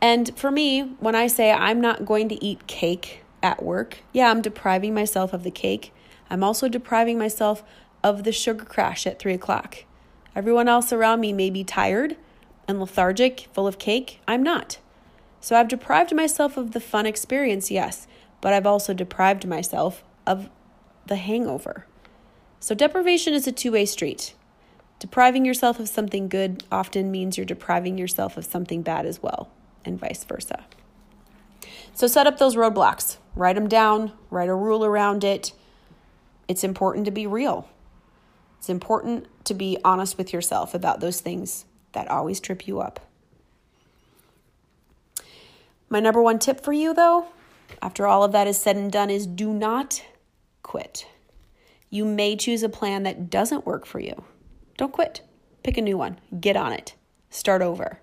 [0.00, 4.30] And for me, when I say I'm not going to eat cake at work, yeah,
[4.30, 5.92] I'm depriving myself of the cake.
[6.30, 7.62] I'm also depriving myself
[8.02, 9.84] of the sugar crash at three o'clock.
[10.34, 12.16] Everyone else around me may be tired
[12.66, 14.20] and lethargic, full of cake.
[14.28, 14.78] I'm not.
[15.40, 18.06] So I've deprived myself of the fun experience, yes,
[18.40, 20.48] but I've also deprived myself of
[21.06, 21.86] the hangover.
[22.60, 24.34] So deprivation is a two way street.
[24.98, 29.50] Depriving yourself of something good often means you're depriving yourself of something bad as well,
[29.84, 30.64] and vice versa.
[31.94, 35.52] So set up those roadblocks, write them down, write a rule around it.
[36.48, 37.68] It's important to be real.
[38.58, 43.00] It's important to be honest with yourself about those things that always trip you up.
[45.88, 47.26] My number one tip for you, though,
[47.82, 50.04] after all of that is said and done, is do not
[50.62, 51.06] quit.
[51.88, 54.24] You may choose a plan that doesn't work for you.
[54.76, 55.22] Don't quit.
[55.64, 56.20] Pick a new one.
[56.40, 56.94] Get on it.
[57.28, 58.00] Start over.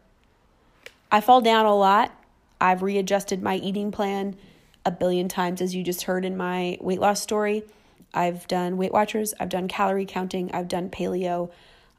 [1.11, 2.11] I fall down a lot.
[2.59, 4.35] I've readjusted my eating plan
[4.85, 7.63] a billion times, as you just heard in my weight loss story.
[8.13, 11.51] I've done Weight Watchers, I've done calorie counting, I've done paleo,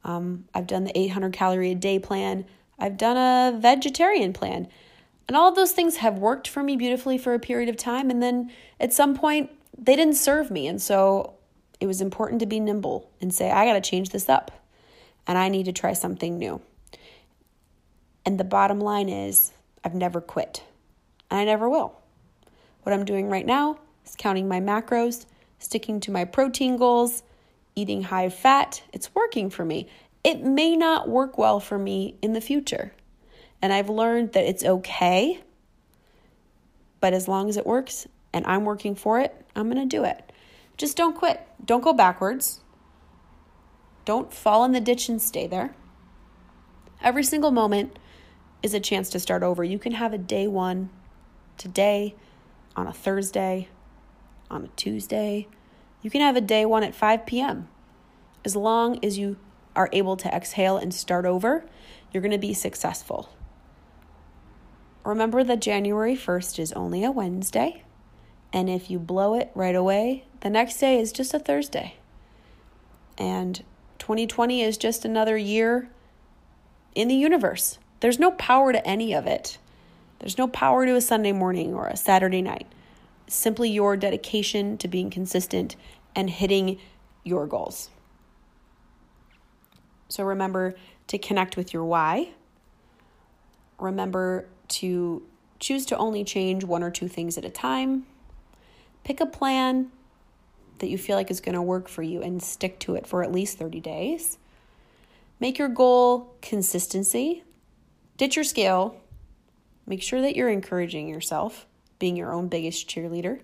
[0.05, 2.45] um, I've done the 800 calorie a day plan.
[2.79, 4.69] I've done a vegetarian plan.
[5.27, 8.11] And all of those things have worked for me beautifully for a period of time.
[8.11, 8.51] And then
[8.81, 10.67] at some point, they didn't serve me.
[10.67, 11.35] And so
[11.81, 14.51] it was important to be nimble and say, I got to change this up
[15.27, 16.61] and I need to try something new.
[18.29, 19.53] And the bottom line is,
[19.83, 20.63] I've never quit
[21.31, 21.99] and I never will.
[22.83, 25.25] What I'm doing right now is counting my macros,
[25.59, 27.23] sticking to my protein goals,
[27.75, 29.89] eating high fat, it's working for me.
[30.23, 32.93] It may not work well for me in the future.
[33.63, 35.41] And I've learned that it's okay,
[37.01, 40.05] but as long as it works and I'm working for it, I'm going to do
[40.05, 40.35] it.
[40.77, 41.41] Just don't quit.
[41.65, 42.61] Don't go backwards.
[44.05, 45.75] Don't fall in the ditch and stay there.
[47.03, 47.99] Every single moment
[48.63, 49.63] is a chance to start over.
[49.63, 50.91] You can have a day one
[51.57, 52.15] today,
[52.77, 53.69] on a Thursday,
[54.51, 55.49] on a Tuesday,
[56.01, 57.69] you can have a day one at 5 p.m.
[58.45, 59.37] As long as you
[59.75, 61.65] are able to exhale and start over,
[62.13, 63.31] you're going to be successful.
[65.05, 67.83] Remember that January 1st is only a Wednesday,
[68.53, 71.97] and if you blow it right away, the next day is just a Thursday.
[73.17, 73.65] And
[73.99, 75.91] 2020 is just another year
[76.95, 77.79] in the universe.
[78.01, 79.59] There's no power to any of it.
[80.21, 82.67] There's no power to a Sunday morning or a Saturday night
[83.29, 85.77] simply your dedication to being consistent
[86.17, 86.79] and hitting
[87.25, 87.91] your goals.
[90.09, 90.75] So remember
[91.09, 92.31] to connect with your why.
[93.79, 95.23] Remember to
[95.61, 98.07] choose to only change one or two things at a time.
[99.05, 99.91] Pick a plan
[100.79, 103.23] that you feel like is going to work for you and stick to it for
[103.23, 104.39] at least 30 days.
[105.41, 107.43] Make your goal consistency.
[108.19, 109.01] Ditch your scale.
[109.87, 111.67] Make sure that you're encouraging yourself
[111.99, 113.41] being your own biggest cheerleader.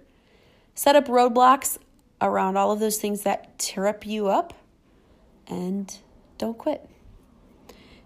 [0.75, 1.79] Set up roadblocks
[2.20, 4.53] around all of those things that trip you up
[5.47, 5.99] and
[6.39, 6.89] don't quit.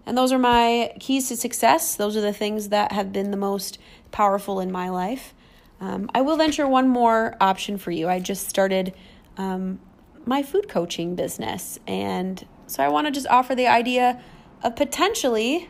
[0.05, 1.95] And those are my keys to success.
[1.95, 3.79] Those are the things that have been the most
[4.11, 5.33] powerful in my life.
[5.81, 8.09] Um, I will venture one more option for you.
[8.09, 8.93] I just started
[9.37, 9.79] um,
[10.25, 11.79] my food coaching business.
[11.87, 14.21] And so I want to just offer the idea
[14.63, 15.69] of potentially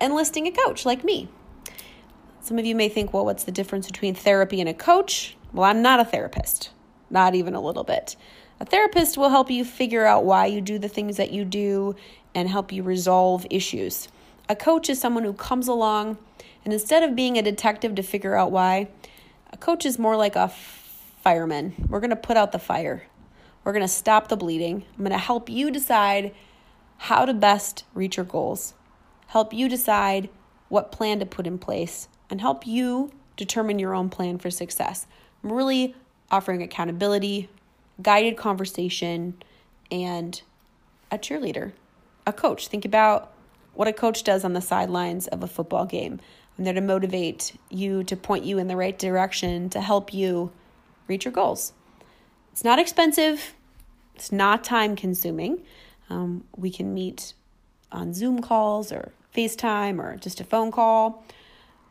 [0.00, 1.28] enlisting a coach like me.
[2.40, 5.36] Some of you may think, well, what's the difference between therapy and a coach?
[5.52, 6.70] Well, I'm not a therapist,
[7.10, 8.16] not even a little bit.
[8.60, 11.94] A therapist will help you figure out why you do the things that you do
[12.34, 14.08] and help you resolve issues.
[14.48, 16.18] A coach is someone who comes along
[16.64, 18.88] and instead of being a detective to figure out why,
[19.52, 20.48] a coach is more like a
[21.22, 21.74] fireman.
[21.88, 23.04] We're going to put out the fire.
[23.64, 24.84] We're going to stop the bleeding.
[24.96, 26.34] I'm going to help you decide
[26.98, 28.74] how to best reach your goals,
[29.28, 30.28] help you decide
[30.68, 35.06] what plan to put in place, and help you determine your own plan for success.
[35.42, 35.94] I'm really
[36.30, 37.48] offering accountability,
[38.02, 39.34] guided conversation,
[39.90, 40.42] and
[41.10, 41.72] a cheerleader,
[42.26, 42.68] a coach.
[42.68, 43.32] Think about
[43.72, 46.20] what a coach does on the sidelines of a football game.
[46.58, 50.52] I'm there to motivate you, to point you in the right direction, to help you
[51.06, 51.72] reach your goals.
[52.52, 53.54] It's not expensive,
[54.14, 55.62] it's not time consuming.
[56.10, 57.34] Um, we can meet
[57.92, 61.24] on Zoom calls or FaceTime or just a phone call.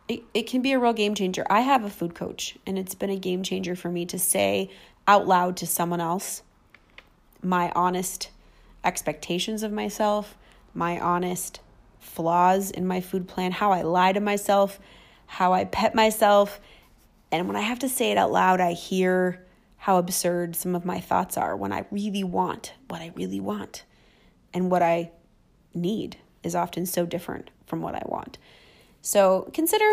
[0.07, 1.45] It, it can be a real game changer.
[1.49, 4.69] I have a food coach, and it's been a game changer for me to say
[5.07, 6.43] out loud to someone else
[7.41, 8.29] my honest
[8.83, 10.37] expectations of myself,
[10.73, 11.59] my honest
[11.99, 14.79] flaws in my food plan, how I lie to myself,
[15.25, 16.59] how I pet myself.
[17.31, 19.45] And when I have to say it out loud, I hear
[19.77, 23.83] how absurd some of my thoughts are when I really want what I really want.
[24.53, 25.11] And what I
[25.73, 26.17] need
[26.47, 28.39] is often so different from what I want.
[29.01, 29.85] So consider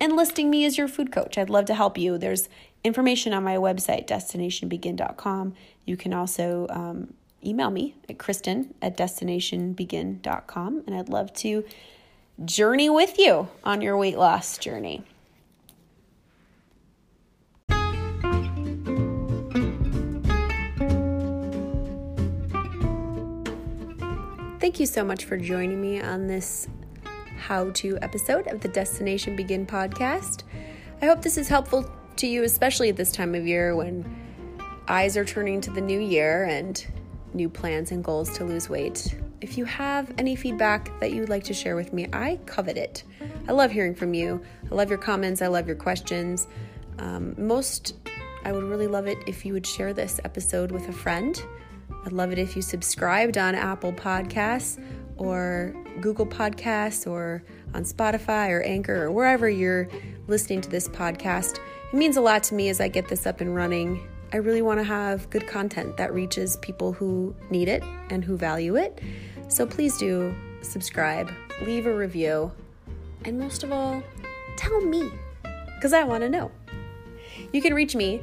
[0.00, 1.36] enlisting me as your food coach.
[1.36, 2.16] I'd love to help you.
[2.16, 2.48] There's
[2.84, 5.54] information on my website, destinationbegin.com.
[5.84, 11.64] You can also um, email me at Kristen at destinationbegin.com, and I'd love to
[12.44, 15.02] journey with you on your weight loss journey.
[24.60, 26.66] Thank you so much for joining me on this
[27.36, 30.42] how to episode of the Destination Begin podcast.
[31.00, 34.04] I hope this is helpful to you, especially at this time of year when
[34.88, 36.84] eyes are turning to the new year and
[37.34, 39.16] new plans and goals to lose weight.
[39.40, 43.04] If you have any feedback that you'd like to share with me, I covet it.
[43.46, 44.42] I love hearing from you.
[44.68, 45.40] I love your comments.
[45.40, 46.48] I love your questions.
[46.98, 47.94] Um, most,
[48.44, 51.40] I would really love it if you would share this episode with a friend.
[52.04, 54.82] I'd love it if you subscribed on Apple Podcasts
[55.16, 57.42] or Google Podcasts or
[57.74, 59.88] on Spotify or Anchor or wherever you're
[60.26, 61.58] listening to this podcast.
[61.92, 64.60] It means a lot to me as I get this up and running I really
[64.60, 69.00] want to have good content that reaches people who need it and who value it.
[69.48, 71.32] So please do subscribe,
[71.64, 72.52] leave a review,
[73.24, 74.02] and most of all,
[74.56, 75.10] tell me
[75.74, 76.50] because I want to know.
[77.52, 78.22] You can reach me.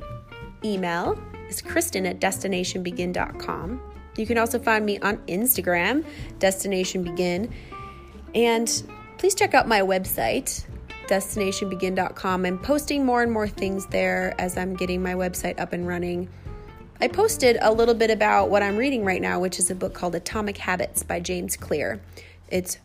[0.64, 1.18] Email
[1.50, 3.82] is Kristen at destinationbegin.com.
[4.18, 6.06] You can also find me on Instagram,
[6.40, 7.54] Destination Begin.
[8.34, 8.84] And
[9.18, 10.66] please check out my website,
[11.08, 12.46] destinationbegin.com.
[12.46, 16.30] I'm posting more and more things there as I'm getting my website up and running.
[17.02, 19.94] I posted a little bit about what I'm reading right now, which is a book
[19.94, 22.02] called Atomic Habits by James Clear.
[22.48, 22.78] It's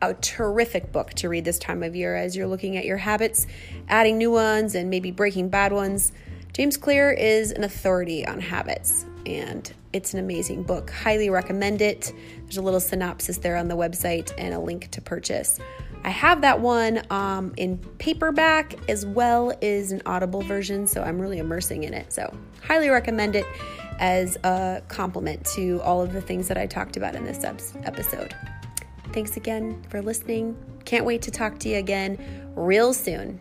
[0.00, 3.46] a terrific book to read this time of year as you're looking at your habits,
[3.88, 6.12] adding new ones, and maybe breaking bad ones.
[6.52, 10.90] James Clear is an authority on habits, and it's an amazing book.
[10.90, 12.12] Highly recommend it.
[12.42, 15.58] There's a little synopsis there on the website and a link to purchase.
[16.04, 21.18] I have that one um, in paperback as well as an Audible version, so I'm
[21.18, 22.12] really immersing in it.
[22.12, 23.46] So, highly recommend it
[23.98, 28.34] as a complement to all of the things that I talked about in this episode.
[29.12, 30.54] Thanks again for listening.
[30.84, 33.40] Can't wait to talk to you again real soon.